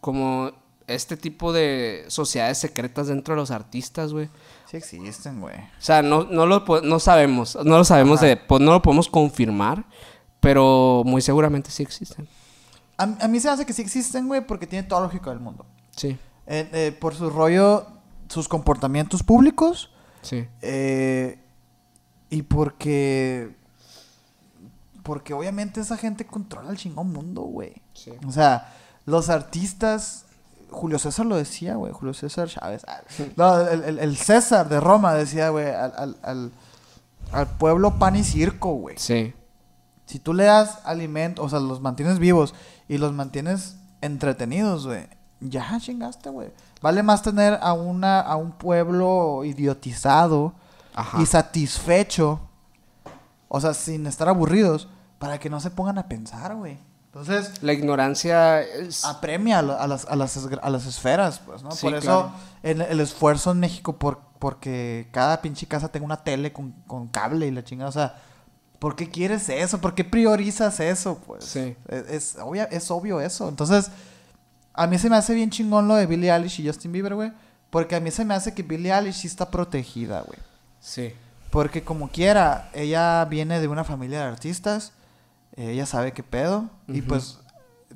[0.00, 0.52] como
[0.86, 4.28] este tipo de sociedades secretas dentro de los artistas, güey?
[4.70, 5.56] Sí existen, güey.
[5.56, 8.26] O sea, no, no lo no sabemos, no lo sabemos Ajá.
[8.26, 9.84] de, pues no lo podemos confirmar,
[10.40, 12.26] pero muy seguramente sí existen.
[12.96, 15.40] A, a mí se me hace que sí existen, güey, porque tiene toda lógica del
[15.40, 15.64] mundo.
[15.96, 17.86] Sí, Eh, eh, por su rollo,
[18.28, 19.90] sus comportamientos públicos.
[20.22, 21.38] sí, eh,
[22.30, 23.54] y porque.
[25.02, 27.74] Porque obviamente esa gente controla el chingón mundo, güey.
[27.94, 28.12] sí.
[28.26, 28.72] O sea,
[29.06, 30.26] los artistas.
[30.70, 31.92] Julio César lo decía, güey.
[31.92, 32.82] Julio César Chávez.
[32.86, 33.00] ah,
[33.36, 36.52] No, el, el- el César de Roma decía, güey, al, al- al-
[37.32, 38.96] al pueblo pan y circo, güey.
[38.98, 39.32] Sí,
[40.10, 42.52] Si tú le das alimento, o sea, los mantienes vivos
[42.88, 45.06] y los mantienes entretenidos, güey,
[45.38, 46.50] ya chingaste, güey.
[46.82, 50.52] Vale más tener a, una, a un pueblo idiotizado
[50.96, 51.22] Ajá.
[51.22, 52.40] y satisfecho,
[53.46, 54.88] o sea, sin estar aburridos,
[55.20, 56.76] para que no se pongan a pensar, güey.
[57.06, 59.04] Entonces, La ignorancia es...
[59.04, 61.70] apremia a, a las, a, las, a las esferas, pues, ¿no?
[61.70, 62.32] Sí, por eso claro.
[62.64, 67.06] el, el esfuerzo en México por, porque cada pinche casa tenga una tele con, con
[67.06, 68.16] cable y la chingada, o sea,
[68.80, 69.80] ¿por qué quieres eso?
[69.80, 71.44] ¿Por qué priorizas eso, pues?
[71.44, 71.76] Sí.
[71.86, 73.48] Es, es, obvia- es obvio eso.
[73.48, 73.90] Entonces,
[74.74, 77.32] a mí se me hace bien chingón lo de Billie Eilish y Justin Bieber, güey,
[77.70, 80.38] porque a mí se me hace que Billie Eilish sí está protegida, güey.
[80.80, 81.12] Sí,
[81.50, 84.92] Porque como quiera, ella viene de una familia de artistas,
[85.56, 87.38] eh, ella sabe qué pedo, y pues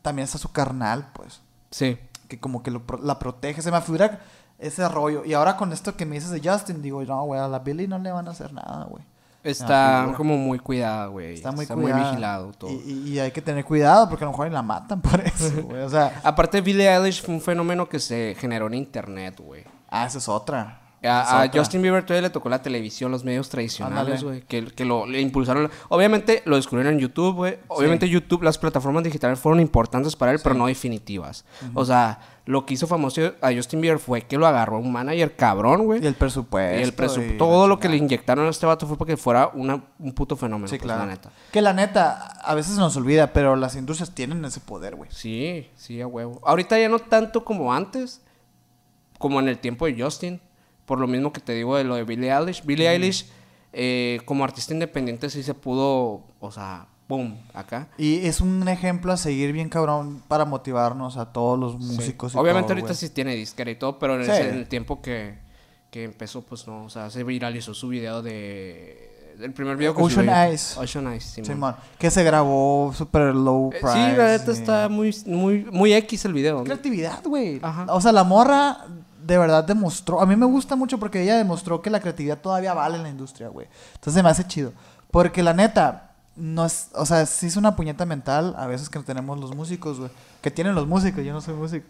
[0.03, 1.99] también está su carnal, pues, sí.
[2.29, 4.21] que como que lo la protege, se me figura
[4.59, 5.25] ese rollo.
[5.25, 7.87] Y ahora con esto que me dices de Justin, digo, no, güey, a la Billy
[7.89, 9.03] no le van a hacer nada, güey.
[9.45, 10.17] Está figura.
[10.17, 11.35] como muy cuidada, güey.
[11.35, 12.01] Está muy Está cuidada.
[12.01, 12.71] muy vigilado todo.
[12.71, 12.75] Y,
[13.07, 15.83] y- y hay que tener cuidado porque a lo mejor la matan por eso, güey.
[15.83, 19.63] O sea, Aparte, Billie Eilish fue un fenómeno que se generó en internet, güey.
[19.91, 20.81] ah, esa es otra.
[21.07, 21.47] A.
[21.53, 25.21] Justin Bieber todavía le tocó la televisión, los medios tradicionales, güey, que, que lo le
[25.21, 25.71] impulsaron.
[25.91, 27.59] Obviamente lo descubrieron en YouTube, güey.
[27.69, 31.45] Obviamente YouTube, las plataformas digitales fueron importantes para él, pero no definitivas.
[31.75, 35.35] O sea, lo que hizo famoso a Justin Bieber fue que lo agarró un manager
[35.35, 36.03] cabrón, güey.
[36.05, 36.79] Y el presupuesto.
[36.79, 39.51] Y el presupuesto, todo lo que le inyectaron a este vato fue para que fuera
[39.55, 41.07] una- un puto fenómeno, Sí, pues, claro.
[41.07, 41.31] la neta.
[41.53, 45.09] Que la neta, a veces se nos olvida, pero las industrias tienen ese poder, güey.
[45.11, 46.41] Sí, sí, a huevo.
[46.45, 48.21] Ahorita ya no tanto como antes,
[49.19, 50.41] como en el tiempo de Justin,
[50.85, 52.63] por lo mismo que te digo de lo de Billie Eilish.
[52.65, 53.27] Billie Eilish,
[53.73, 57.89] eh, como artista independiente, sí se pudo, o sea, boom, acá.
[57.99, 62.33] Y es un ejemplo a seguir bien cabrón para motivarnos a todos los músicos.
[62.33, 62.39] Sí.
[62.39, 64.31] y Obviamente todo, ahorita sí tiene disquera y todo, pero en, Sí.
[64.31, 65.39] ese- en el tiempo que,
[65.91, 69.11] que empezó, pues no, o sea, se viralizó su video de...
[69.41, 70.29] El primer video que Ocean.
[70.29, 70.77] Eyes.
[70.79, 71.47] Ocean Eyes, Simón.
[71.47, 73.93] Simón, que se grabó super low Eh, price.
[73.95, 76.63] Sí, la neta está muy, muy, muy X el video.
[76.63, 77.59] Creatividad, güey.
[77.61, 77.87] Ajá.
[77.93, 78.87] O sea, la morra
[79.27, 80.21] de verdad demostró.
[80.21, 83.09] A mí me gusta mucho porque ella demostró que la creatividad todavía vale en la
[83.09, 83.67] industria, güey.
[83.95, 84.73] Entonces me hace chido.
[85.11, 86.89] Porque la neta, no es.
[86.95, 90.11] O sea, sí es una puñeta mental a veces que tenemos los músicos, güey.
[90.43, 91.87] Que tienen los músicos, yo no soy músico.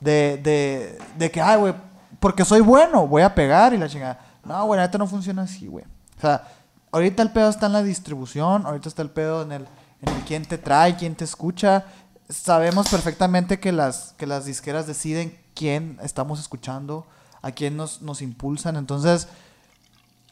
[0.00, 1.74] De, de, de que, ay, güey,
[2.18, 4.18] porque soy bueno, voy a pegar y la chingada.
[4.44, 5.84] No, güey, neta no funciona así, güey.
[6.18, 6.48] O sea,
[6.90, 9.66] ahorita el pedo está en la distribución, ahorita está el pedo en el,
[10.02, 11.84] en quién te trae, quién te escucha.
[12.28, 17.06] Sabemos perfectamente que las, que las disqueras deciden quién estamos escuchando,
[17.42, 18.76] a quién nos, nos impulsan.
[18.76, 19.28] Entonces,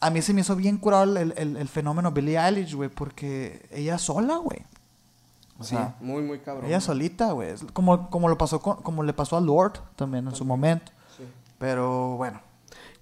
[0.01, 3.67] a mí se me hizo bien curado el, el- el fenómeno Billie Eilish, güey, porque
[3.71, 4.61] ella sola, güey.
[5.59, 6.67] O Sí, sea, muy, muy cabrón.
[6.67, 7.55] ella solita, güey.
[7.75, 10.91] Como, como, lo pasó con- como le pasó a Lord también en su momento.
[11.17, 11.25] Sí.
[11.59, 12.41] Pero bueno.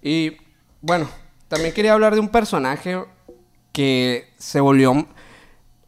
[0.01, 0.37] Y
[0.81, 1.07] bueno,
[1.47, 3.01] también quería hablar de un personaje
[3.71, 5.05] que se volvió,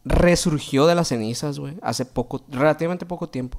[0.04, 3.58] resurgió de las cenizas, güey, hace poco, relativamente poco tiempo,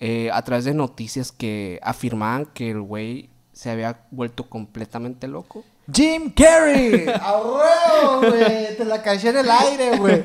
[0.00, 5.64] eh, a través de noticias que afirmaban que el güey se había vuelto completamente loco.
[5.92, 7.06] Jim Carrey.
[7.20, 8.76] ¡A huevo, güey!
[8.76, 10.24] Te la caché en el aire, güey.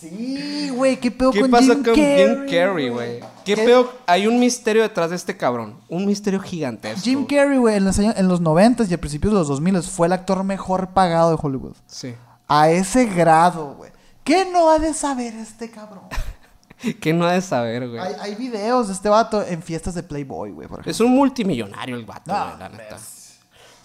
[0.00, 0.96] Sí, güey.
[0.98, 2.16] ¿Qué pedo ¿Qué con pasó Jim con Carrey?
[2.18, 3.20] Jim Carrey, güey?
[3.44, 3.92] ¿Qué, pedo?
[4.06, 7.00] Hay un misterio detrás de este cabrón, un misterio gigantesco.
[7.00, 9.82] Jim Carrey, güey, en los, años, en los 90 y a principios de los 2000
[9.82, 11.74] fue el actor mejor pagado de Hollywood.
[11.86, 12.14] Sí.
[12.46, 13.90] A ese grado, güey.
[14.22, 16.04] ¿Qué no ha de saber este cabrón?
[17.00, 18.00] ¿Qué no ha de saber, güey?
[18.00, 20.90] Hay, hay videos de este vato en fiestas de Playboy, güey, por ejemplo.
[20.92, 22.96] Es un multimillonario el vato, No, güey, la neta.
[22.96, 23.17] es-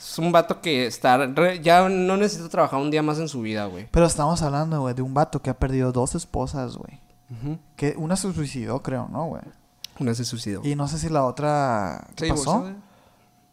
[0.03, 1.17] Es un vato que está...
[1.27, 3.87] re- ya no necesita trabajar un día más en su vida, güey.
[3.91, 6.99] Pero estamos hablando, güey, de un vato que ha perdido dos esposas, güey.
[7.75, 9.41] Que una se suicidó, creo, ¿no, güey?
[9.99, 10.61] Una se suicidó.
[10.63, 12.05] Y no sé si la otra...
[12.09, 12.67] ¿Se ¿Qué divorció, pasó?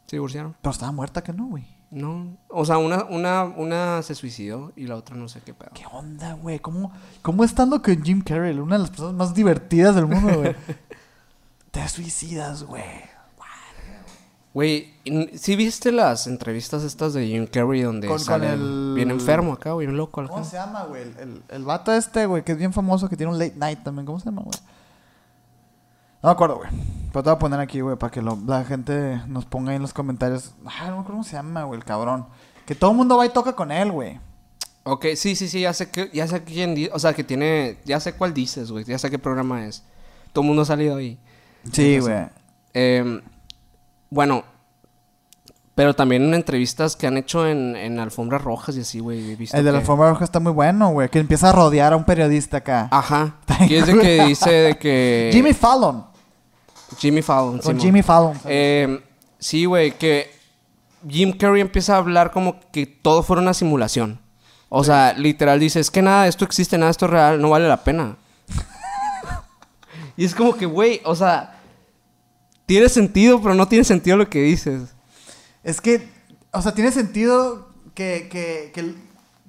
[0.06, 0.56] Se divorciaron.
[0.60, 1.64] Pero estaba muerta que no, güey.
[1.90, 2.36] No.
[2.48, 5.70] O sea, una, una, una se suicidó y la otra no sé qué pedo.
[5.74, 6.58] ¿Qué onda, güey?
[6.58, 6.92] ¿Cómo,
[7.22, 10.54] ¿Cómo estando con Jim Carrey, una de las personas más divertidas del mundo, güey?
[11.70, 12.82] Te suicidas, güey.
[14.52, 14.92] Güey,
[15.36, 19.52] ¿sí viste las entrevistas estas de Jim Carrey donde Con- con sale el- bien enfermo
[19.52, 20.30] acá, güey, bien loco acá?
[20.30, 21.02] ¿Cómo se llama, güey?
[21.02, 23.82] El, el, el vato este, güey, que es bien famoso, que tiene un late night
[23.84, 24.06] también.
[24.06, 24.58] ¿Cómo se llama, güey?
[26.22, 26.68] No me acuerdo, güey.
[27.12, 29.76] Pero te voy a poner aquí, güey, para que lo- la gente nos ponga ahí
[29.76, 30.52] en los comentarios.
[30.66, 32.26] Ah, no me acuerdo cómo se llama, güey, el cabrón.
[32.66, 34.18] Que todo el mundo va y toca con él, güey.
[34.82, 37.78] Ok, sí, sí, sí, ya sé que, ya sé quién, di- o sea, que tiene,
[37.84, 39.84] ya sé cuál dices, güey, ya sé qué programa es.
[40.32, 41.18] Todo el mundo ha salido ahí.
[41.72, 42.26] Sí, güey.
[42.74, 43.20] Eh,
[44.10, 44.44] bueno,
[45.74, 49.64] pero también en entrevistas que han hecho en, en alfombras rojas y así, güey, El
[49.64, 51.08] de la alfombra roja está muy bueno, güey.
[51.08, 52.88] Que empieza a rodear a un periodista acá.
[52.90, 53.36] Ajá.
[53.68, 55.30] Y es de que dice de que...
[55.32, 56.04] Jimmy Fallon.
[56.98, 57.52] Jimmy Fallon.
[57.52, 57.80] Con Simón.
[57.80, 58.38] Jimmy Fallon.
[58.44, 59.02] Eh,
[59.38, 60.30] sí, güey, que
[61.08, 64.20] Jim Carrey empieza a hablar como que todo fuera una simulación.
[64.68, 67.68] O sea, literal dice, es que nada, esto existe, nada, esto es real, no vale
[67.68, 68.16] la pena.
[70.16, 71.59] y es como que, güey, o sea,
[72.70, 74.94] tiene sentido, pero no tiene sentido lo que dices.
[75.64, 76.08] Es que,
[76.52, 78.94] o sea, tiene sentido que, que, que-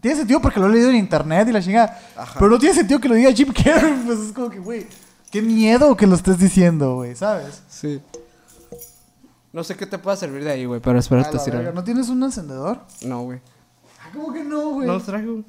[0.01, 1.99] Tiene sentido porque lo he leído en internet y la chingada.
[2.33, 3.93] Pero no tiene sentido que lo diga Jim Carrey.
[4.07, 4.87] Pues es como que, güey,
[5.29, 7.61] qué miedo que lo estés diciendo, güey, ¿sabes?
[7.69, 8.01] Sí.
[9.53, 12.09] No sé qué te pueda servir de ahí, güey, pero espera A verga, ¿No tienes
[12.09, 12.79] un encendedor?
[13.03, 13.39] No, güey.
[14.03, 14.87] Ah, ¿Cómo que no, güey?
[14.87, 15.43] No los traigo.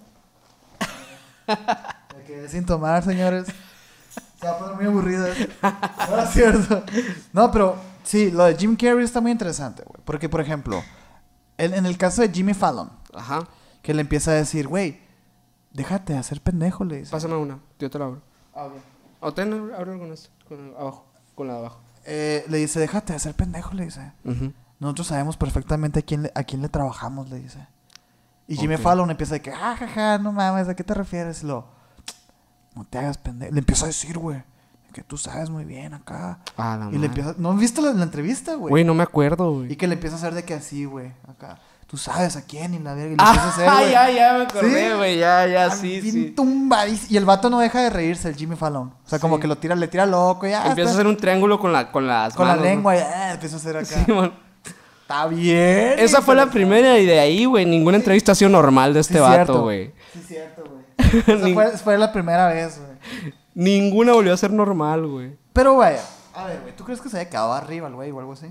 [1.49, 3.47] Me quedé sin tomar, señores.
[4.43, 5.25] Se va a poner muy aburrido.
[5.27, 5.53] esto.
[6.11, 6.83] No es cierto.
[7.33, 10.03] No, pero sí, lo de Jim Carrey está muy interesante, güey.
[10.05, 10.83] Porque, por ejemplo,
[11.59, 13.47] en, en el caso de Jimmy Fallon, Ajá.
[13.83, 15.01] que le empieza a decir, güey,
[15.73, 17.13] déjate de hacer pendejo, le dice.
[17.13, 18.21] Pásame una, yo te la abro.
[18.55, 18.73] Ah, ok.
[19.21, 21.81] O ten, abre con esto, con abajo, con la de abajo.
[22.05, 24.13] Eh, le dice, déjate de hacer pendejo, le dice.
[24.25, 24.53] Ujú.
[24.81, 27.65] Nosotros sabemos perfectamente a quién le, a quién le trabajamos, le dice.
[28.49, 28.77] Y Jimmy.
[28.77, 31.45] Fallon empieza de que, ah, jaja, no mames, ¿a qué te refieres?
[31.45, 31.65] Y lo,
[32.75, 33.53] no te hagas pendejo.
[33.53, 34.43] Le empieza a decir, güey,
[34.93, 36.39] que tú sabes muy bien acá.
[36.57, 38.71] Ah, la Y le empieza, ¿no has visto la, la entrevista, güey?
[38.71, 39.77] Güey, no me acuerdo, Y güey.
[39.77, 41.59] que le empieza a hacer de que así, güey, acá.
[41.87, 43.13] Tú sabes a quién y la verga.
[43.13, 43.93] Y le empieza a hacer, Ah, güey.
[43.93, 44.97] ya, ya me acordé, ¿Sí?
[44.97, 47.07] güey, ya, ya, Ah, sí, bien sí.
[47.11, 48.89] Y el vato no deja de reírse, el Jimmy Fallon.
[49.05, 49.43] O sea, como Sí.
[49.43, 50.67] que lo tira, le tira loco, ya.
[50.69, 53.33] Empieza a hacer un triángulo con, la, con las Con la lengua, ya.
[53.35, 53.87] Empieza a hacer acá.
[54.07, 54.33] Sí, man.
[55.03, 55.99] Está bien.
[55.99, 59.09] Esa fue la primera y de ahí, güey, ninguna entrevista ha sido normal de Sí,
[59.13, 59.93] este vato, güey.
[60.15, 60.82] Sí, cierto, güey.
[61.55, 63.35] Fue, fue la primera vez, güey.
[63.55, 65.37] Ninguna volvió a ser normal, güey.
[65.53, 66.03] Pero vaya,
[66.35, 68.47] a ver, güey, ¿tú crees que se haya quedado arriba el güey o algo así?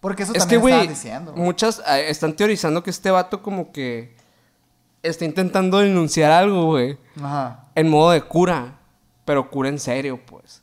[0.00, 1.32] Porque eso Es que, también güey, estaban diciendo.
[1.32, 1.44] güey.
[1.44, 4.14] muchas eh, están teorizando que este vato como que
[5.02, 6.98] está intentando denunciar algo, güey.
[7.22, 7.64] Ajá.
[7.74, 8.78] En modo de cura,
[9.24, 10.62] pero cura en serio, pues.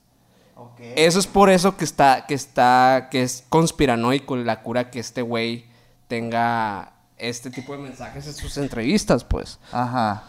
[0.55, 0.79] Ok.
[0.95, 5.21] Eso es por eso que está, que está, que es conspiranoico la cura que este
[5.21, 5.65] güey
[6.07, 6.92] tenga
[7.29, 9.59] este tipo de mensajes en sus entrevistas, pues.
[9.71, 10.23] Ajá.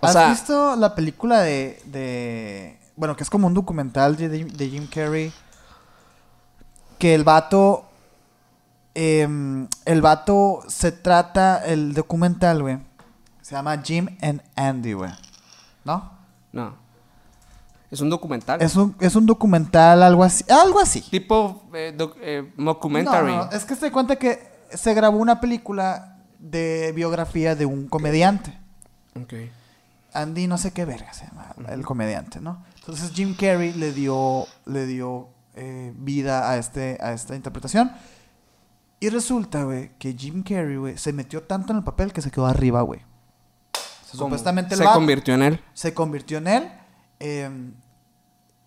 [0.00, 2.78] O ¿Has sea- visto la película de, de...
[2.96, 5.32] Bueno, que es como un documental de, de Jim Carrey?
[6.98, 7.84] Que el vato...
[8.94, 11.64] em, el vato se trata...
[11.64, 12.78] El documental, güey.
[13.42, 15.10] Se llama Jim and Andy, güey.
[15.84, 16.10] ¿No?
[16.52, 16.74] No.
[17.90, 18.60] Es un documental.
[18.60, 20.44] Es un, es un documental, algo así.
[20.50, 21.00] Algo así.
[21.00, 23.32] tipo eh, doc- eh, mockumentary.
[23.32, 27.88] No, no, es que se cuenta que se grabó una película de biografía de un
[27.88, 28.56] comediante.
[29.20, 29.34] Ok.
[30.12, 32.64] Andy no sé qué verga se llama, el comediante, ¿no?
[32.76, 37.92] Entonces Jim Carrey le dio, le dio eh, vida a, este, a esta interpretación.
[39.00, 42.30] Y resulta, güey, que Jim Carrey, güey, se metió tanto en el papel que se
[42.30, 43.00] quedó arriba, güey.
[44.10, 45.60] Supuestamente se convirtió en él.
[45.74, 46.72] se convirtió en él.
[47.20, 47.70] eh,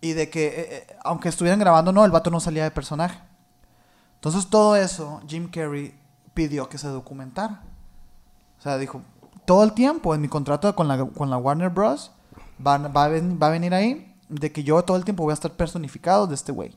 [0.02, 3.18] y de que, eh, eh, aunque estuvieran grabando, no, el vato no salía de personaje.
[4.22, 5.98] Entonces todo eso, Jim Carrey
[6.32, 7.64] pidió que se documentara.
[8.56, 9.02] O sea, dijo,
[9.44, 12.12] todo el tiempo en mi contrato con la, con la Warner Bros.
[12.64, 15.32] Va, va, a ven- va a venir ahí de que yo todo el tiempo voy
[15.32, 16.76] a estar personificado de este güey.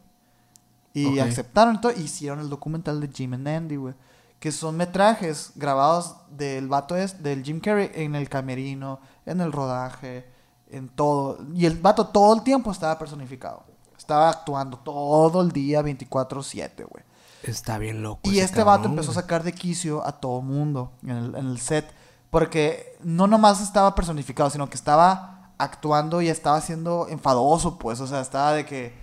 [0.92, 3.94] Y aceptaron todo, y hicieron el documental de Jim and Andy, güey.
[4.40, 9.52] Que son metrajes grabados del vato es, del Jim Carrey en el camerino, en el
[9.52, 10.26] rodaje,
[10.72, 11.38] en todo.
[11.54, 13.64] Y el vato todo el tiempo estaba personificado.
[13.96, 17.04] Estaba actuando todo el día 24/7, güey.
[17.50, 18.22] Está bien loco.
[18.24, 21.48] Y este vato cabrón, empezó a sacar de quicio a todo mundo en el, en
[21.48, 21.86] el set.
[22.30, 28.00] Porque no nomás estaba personificado, sino que estaba actuando y estaba siendo enfadoso, pues.
[28.02, 28.94] O sea, estaba de que.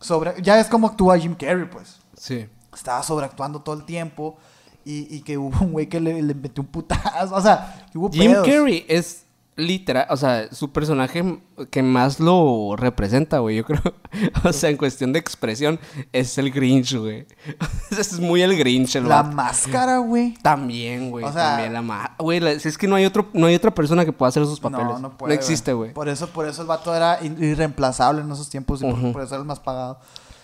[0.00, 0.40] Sobre...
[0.42, 1.98] Ya es como actúa Jim Carrey, pues.
[2.16, 2.48] Sí.
[2.74, 4.36] estaba sobreactuando todo el tiempo
[4.84, 7.34] y, y que hubo un güey que le, le metió un putazo.
[7.34, 8.46] O sea, que hubo Jim pedos.
[8.46, 9.25] Carrey es
[9.56, 11.40] literal, o sea, su personaje
[11.70, 13.80] que más lo representa, güey, yo creo.
[14.44, 15.78] O sea, en cuestión de expresión,
[16.12, 17.26] es el Grinch, güey.
[17.98, 19.34] es muy el Grinch, el La vato.
[19.36, 20.34] máscara, güey.
[20.42, 21.24] También, güey.
[21.24, 23.70] O sea- también la ma- Güey, si es que no hay otro, no hay otra
[23.74, 24.86] persona que pueda hacer esos papeles.
[24.86, 25.34] No, no puede.
[25.34, 25.92] existe, güey.
[25.92, 29.42] Por eso, por eso el vato era irreemplazable en esos tiempos y por, eso era
[29.42, 29.98] el más pagado.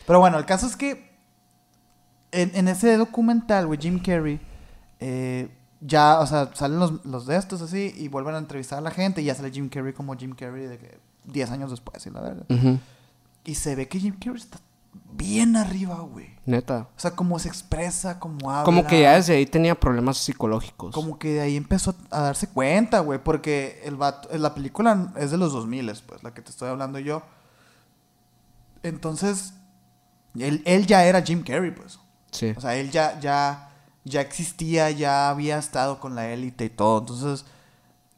[0.06, 1.12] Pero bueno, el caso es que
[2.30, 4.40] en, en ese documental, güey, Jim Carrey,
[5.00, 5.48] eh,
[5.84, 8.90] ya, o sea, salen los, los de estos así y vuelven a entrevistar a la
[8.90, 12.10] gente y ya sale Jim Carrey como Jim Carrey de que 10 años después, y
[12.10, 12.46] la verdad.
[12.48, 12.78] Ujú.
[13.44, 14.58] Y se ve que Jim Carrey está
[15.12, 16.30] bien arriba, güey.
[16.44, 16.88] Neta.
[16.96, 18.64] O sea, como se expresa, como habla.
[18.64, 20.94] Como que ya desde ahí tenía problemas psicológicos.
[20.94, 25.30] Como que de ahí empezó a darse cuenta, güey, porque el vato, la película es
[25.30, 27.22] de los 2000, pues, la que te estoy hablando yo.
[28.82, 29.54] Entonces,
[30.38, 31.98] él, él ya era Jim Carrey, pues.
[32.30, 32.52] Sí.
[32.56, 33.71] O sea, él ya, ya,
[34.04, 37.00] ya existía, ya había estado con la élite y todo.
[37.00, 37.44] Entonces,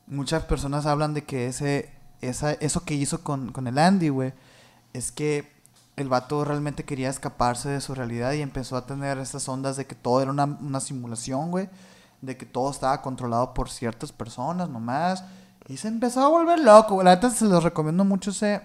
[0.07, 4.33] muchas personas hablan de que ese, esa, eso que hizo con, con el Andy, güey,
[4.93, 5.53] es que
[5.97, 9.87] el vato realmente quería escaparse de su realidad y empezó a tener estas ondas de
[9.87, 11.69] que todo era una, una simulación, güey.
[12.21, 15.25] De que todo estaba controlado por ciertas personas nomás.
[15.69, 17.05] Y se empezó a volver loco, güey.
[17.05, 18.63] La neta se los recomiendo mucho ese,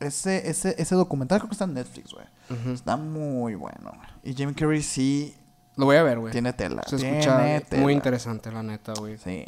[0.00, 1.38] ese, ese, ese documental.
[1.38, 2.26] Creo que está en Netflix, güey.
[2.72, 4.08] Está muy bueno, güey.
[4.24, 5.36] Y Jim Carrey sí
[5.78, 6.32] Lo voy a ver, güey.
[6.32, 6.82] tiene tela.
[6.86, 7.82] Se tiene escucha tela.
[7.82, 9.16] muy interesante, la neta, güey.
[9.16, 9.46] Sí.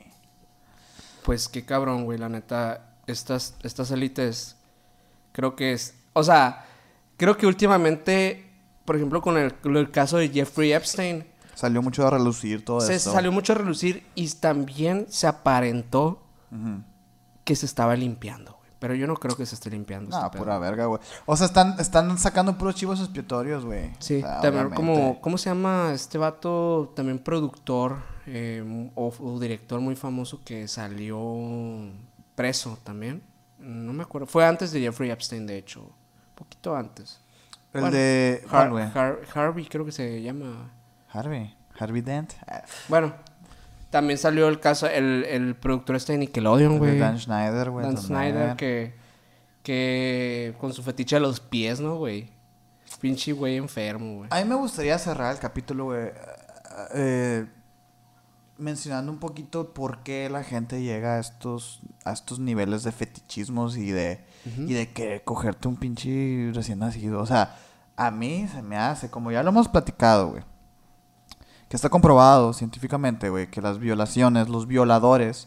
[1.24, 2.86] Pues qué cabrón, güey, la neta.
[3.06, 4.56] Estas, estas élites,
[5.32, 5.94] creo que es.
[6.12, 6.64] O sea,
[7.16, 8.48] creo que últimamente,
[8.84, 11.26] por ejemplo, con el, el caso de Jeffrey Epstein,
[11.56, 13.12] Salió mucho a relucir todo se esto.
[13.12, 16.22] salió mucho a relucir y también se aparentó
[17.44, 18.59] que se estaba limpiando.
[18.80, 20.10] Pero yo no creo que se esté limpiando.
[20.10, 20.42] No, este pedo.
[20.42, 21.00] pura verga, güey.
[21.26, 23.92] O sea, están, están sacando puros chivos expiatorios, güey.
[24.00, 24.76] Sí, O sea, también obviamente.
[24.76, 26.92] como, ¿cómo se llama este vato?
[26.96, 31.20] También productor eh, o, o director muy famoso que salió
[32.34, 33.22] preso también.
[33.58, 34.26] No me acuerdo.
[34.26, 35.82] Fue antes de Jeffrey Epstein, de hecho.
[35.82, 37.20] Un poquito antes.
[37.74, 38.42] El Bueno, de...
[38.50, 40.70] Har- Harvey creo que se llama.
[41.12, 41.54] Harvey.
[41.78, 42.32] Harvey Dent.
[42.88, 43.12] Bueno,
[43.90, 46.98] también salió el caso, el, el productor este de Nickelodeon, el de güey.
[46.98, 47.84] Dan Schneider, güey.
[47.86, 47.98] Dan.
[47.98, 48.94] Snyder que,
[49.62, 52.30] que con su fetiche a los pies, ¿no, güey?
[53.00, 54.28] Pinche güey enfermo, güey.
[54.32, 56.10] A mí me gustaría cerrar el capítulo, güey,
[56.94, 57.46] eh,
[58.58, 63.76] mencionando un poquito por qué la gente llega a estos, a estos niveles de fetichismos
[63.76, 64.24] y de,
[64.56, 67.20] y de querer cogerte un pinche recién nacido.
[67.20, 67.56] O sea,
[67.96, 70.42] a mí se me hace, como ya lo hemos platicado, güey,
[71.70, 75.46] que está comprobado científicamente, güey, que las violaciones, los violadores,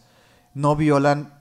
[0.54, 1.34] no violan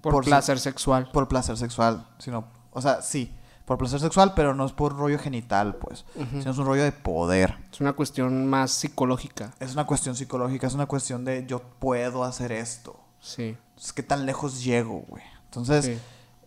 [0.00, 1.10] Por, placer sexual.
[1.12, 3.36] por placer sexual, sino, o sea, sí,
[3.66, 6.92] por placer sexual, pero no es por rollo genital, pues, sino es un rollo de
[6.92, 7.54] poder.
[7.70, 9.52] Es una cuestión más psicológica.
[9.60, 12.98] Es una cuestión psicológica, es una cuestión de yo puedo hacer esto.
[13.20, 13.56] Sí.
[13.68, 15.22] Entonces, ¿qué tan lejos llego, güey?
[15.44, 15.98] Entonces, Sí.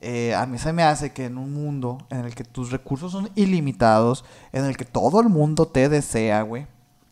[0.01, 3.11] eh, a mí se me hace que en un mundo en el que tus recursos
[3.11, 6.65] son ilimitados, en el que todo el mundo te desea, güey.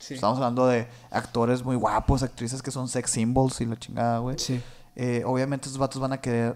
[0.07, 0.15] Sí.
[0.15, 4.37] Estamos hablando de actores muy guapos, actrices que son sex symbols y la chingada, güey.
[4.37, 4.61] Sí.
[4.95, 6.55] eh, obviamente esos vatos van a querer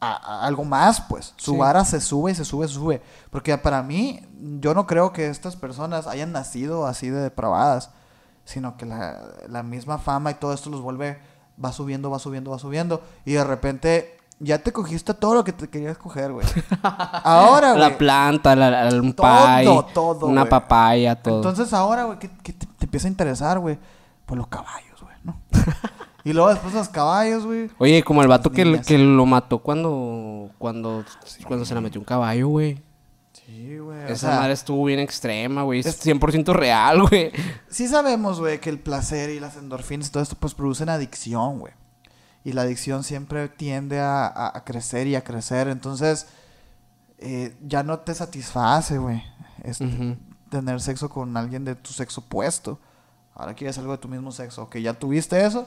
[0.00, 1.32] a- a algo más, pues.
[1.36, 1.56] Su Sí.
[1.58, 3.00] vara se sube y se sube, se sube.
[3.30, 4.20] Porque para mí,
[4.60, 7.90] yo no creo que estas personas hayan nacido así de depravadas,
[8.44, 11.20] sino que la, la misma fama y todo esto los vuelve,
[11.64, 13.00] va subiendo, va subiendo, va subiendo.
[13.24, 16.46] Y de repente ya te cogiste todo lo que te querías coger, güey.
[16.82, 17.80] Ahora, güey.
[17.80, 19.26] La planta, la, la- un Todo,
[19.56, 20.50] pie, todo, una güey.
[20.50, 21.36] papaya, todo.
[21.36, 23.78] Entonces ahora, güey, ¿qué, qué te, te empieza a interesar, güey?
[24.26, 25.40] Pues los caballos, güey, ¿no?
[26.24, 27.70] y luego después los caballos, güey.
[27.78, 31.04] Oye, como el vato que, que lo mató cuando cuando,
[31.46, 32.82] cuando se la metió un caballo, güey.
[33.32, 33.98] Sí, güey.
[34.04, 35.80] o Esa sea, madre estuvo bien extrema, güey.
[35.80, 37.32] Es es- 100% real, güey.
[37.68, 41.58] Sí sabemos, güey, que el placer y las endorfinas y todo esto pues producen adicción,
[41.58, 41.72] güey.
[42.44, 45.68] Y la adicción siempre tiende a, a- a crecer y a crecer.
[45.68, 46.26] Entonces,
[47.18, 49.22] eh, ya no te satisface, güey.
[49.62, 50.16] este.
[50.50, 52.78] Tener sexo con alguien de tu sexo opuesto.
[53.34, 54.68] Ahora quieres algo de tu mismo sexo.
[54.68, 55.66] Que ya tuviste eso.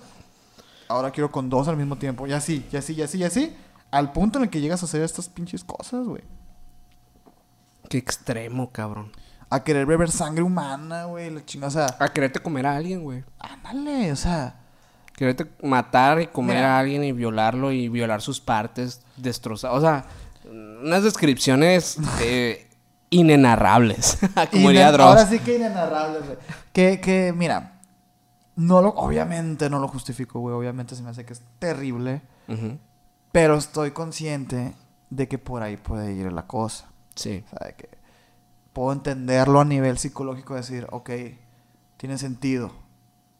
[0.87, 2.27] Ahora quiero con dos al mismo tiempo.
[2.27, 3.55] Y así, y así, y así, y así.
[3.89, 6.21] Al punto en el que llegas a hacer estas pinches cosas, güey.
[7.89, 9.11] Qué extremo, cabrón.
[9.49, 11.29] A querer beber sangre humana, güey.
[11.31, 11.67] La chingada.
[11.69, 13.23] O sea, A quererte comer a alguien, güey.
[13.39, 14.59] ándale, o sea.
[15.15, 16.75] Quererte matar y comer Mira.
[16.75, 19.71] a alguien y violarlo y violar sus partes, destrozar.
[19.71, 20.05] O sea,
[20.43, 22.67] unas descripciones eh,
[23.09, 24.17] inenarrables.
[24.51, 25.07] Como diría Dross.
[25.07, 26.37] Ahora sí que inenarrable, güey.
[26.73, 27.79] Que, que, mira,
[28.55, 30.55] no lo, obviamente no lo justifico, güey.
[30.55, 32.21] Obviamente se me hace que es terrible.
[33.31, 34.73] Pero estoy consciente
[35.09, 36.89] de que por ahí puede ir la cosa.
[37.15, 37.43] Sí.
[37.45, 37.89] O sea, de que
[38.73, 41.09] puedo entenderlo a nivel psicológico, decir, ok,
[41.97, 42.71] tiene sentido.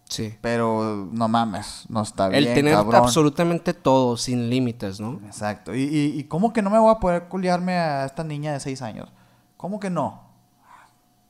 [0.07, 0.35] Sí.
[0.41, 2.43] Pero no mames, no está bien.
[2.47, 2.95] El tener cabrón.
[2.95, 5.19] absolutamente todo, sin límites, ¿no?
[5.25, 5.73] Exacto.
[5.75, 8.59] ¿Y, y, y cómo que no me voy a poder culiarme a esta niña de
[8.59, 9.11] 6 años?
[9.57, 10.21] ¿Cómo que no?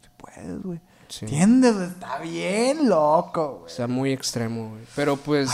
[0.01, 0.79] Si puedes, güey.
[1.07, 1.25] Sí.
[1.25, 1.75] ¿Entiendes?
[1.77, 3.71] Está bien loco, O güey.
[3.73, 4.83] sea, muy extremo, güey.
[4.95, 5.49] Pero pues,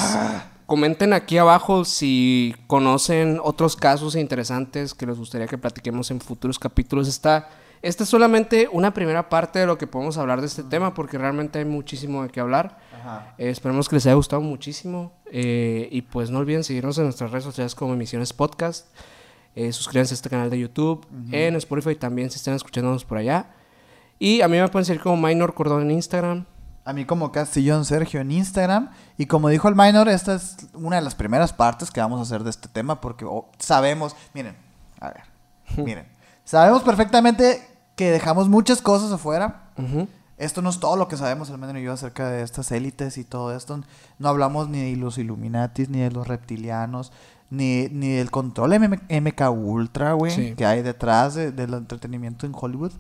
[0.65, 6.57] comenten aquí abajo si conocen otros casos interesantes que les gustaría que platiquemos en futuros
[6.57, 7.07] capítulos.
[7.07, 7.49] Esta,
[7.81, 11.18] esta es solamente una primera parte de lo que podemos hablar de este tema, porque
[11.18, 12.80] realmente hay muchísimo de qué hablar.
[13.02, 13.34] Ajá.
[13.38, 15.14] Eh, esperemos que les haya gustado muchísimo.
[15.34, 18.88] eh, y pues no olviden seguirnos en nuestras redes sociales como Emisiones Podcast.
[19.56, 21.06] Eh, suscríbanse a este canal de YouTube.
[21.32, 23.48] En Spotify también si están escuchándonos por allá.
[24.19, 26.45] Y a mí me pueden seguir como Minor Cordón en Instagram.
[26.84, 28.90] A mí como Castillón Sergio en Instagram.
[29.18, 32.23] Y como dijo el minor, esta es una de las primeras partes que vamos a
[32.23, 34.56] hacer de este tema porque oh, sabemos, miren,
[34.99, 35.23] a ver,
[35.78, 36.07] miren,
[36.44, 37.61] sabemos perfectamente
[37.95, 39.69] que dejamos muchas cosas afuera.
[39.78, 40.07] Ujú.
[40.41, 43.18] Esto no es todo lo que sabemos el minor y yo acerca de estas élites
[43.18, 43.81] y todo esto.
[44.19, 47.11] No hablamos ni de los Illuminatis, ni de los reptilianos,
[47.49, 50.53] ni, ni del control M- MK Ultra, güey, Sí.
[50.55, 52.91] que hay detrás de- del entretenimiento en Hollywood.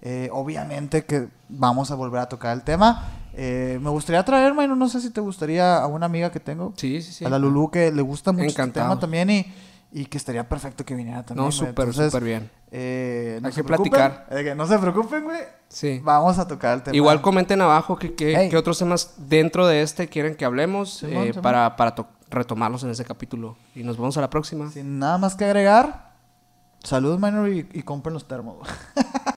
[0.00, 3.08] Eh, obviamente que vamos a volver a tocar el tema.
[3.34, 6.72] Eh, me gustaría traer, Maino, no sé si te gustaría a una amiga que tengo,
[6.76, 7.24] Sí, sí, sí.
[7.24, 8.86] a la Lulu, que le gusta mucho este Encantado.
[8.90, 9.46] tema también y,
[9.90, 11.46] y que estaría perfecto que viniera también.
[11.46, 12.50] No, súper, súper bien.
[12.70, 14.26] eh, no Hay se que preocupen, platicar.
[14.30, 15.40] eh, que no se preocupen, güey.
[15.68, 16.00] Sí.
[16.02, 16.96] Vamos a tocar el tema.
[16.96, 18.48] Igual comenten abajo que, que- Hey.
[18.50, 22.90] que otros temas dentro de este quieren que hablemos eh, para, para to- retomarlos en
[22.90, 23.56] ese capítulo.
[23.74, 24.70] Y nos vemos a la próxima.
[24.70, 26.12] Sin nada más que agregar,
[26.84, 28.56] saludos, Minor, y, y compren los termos.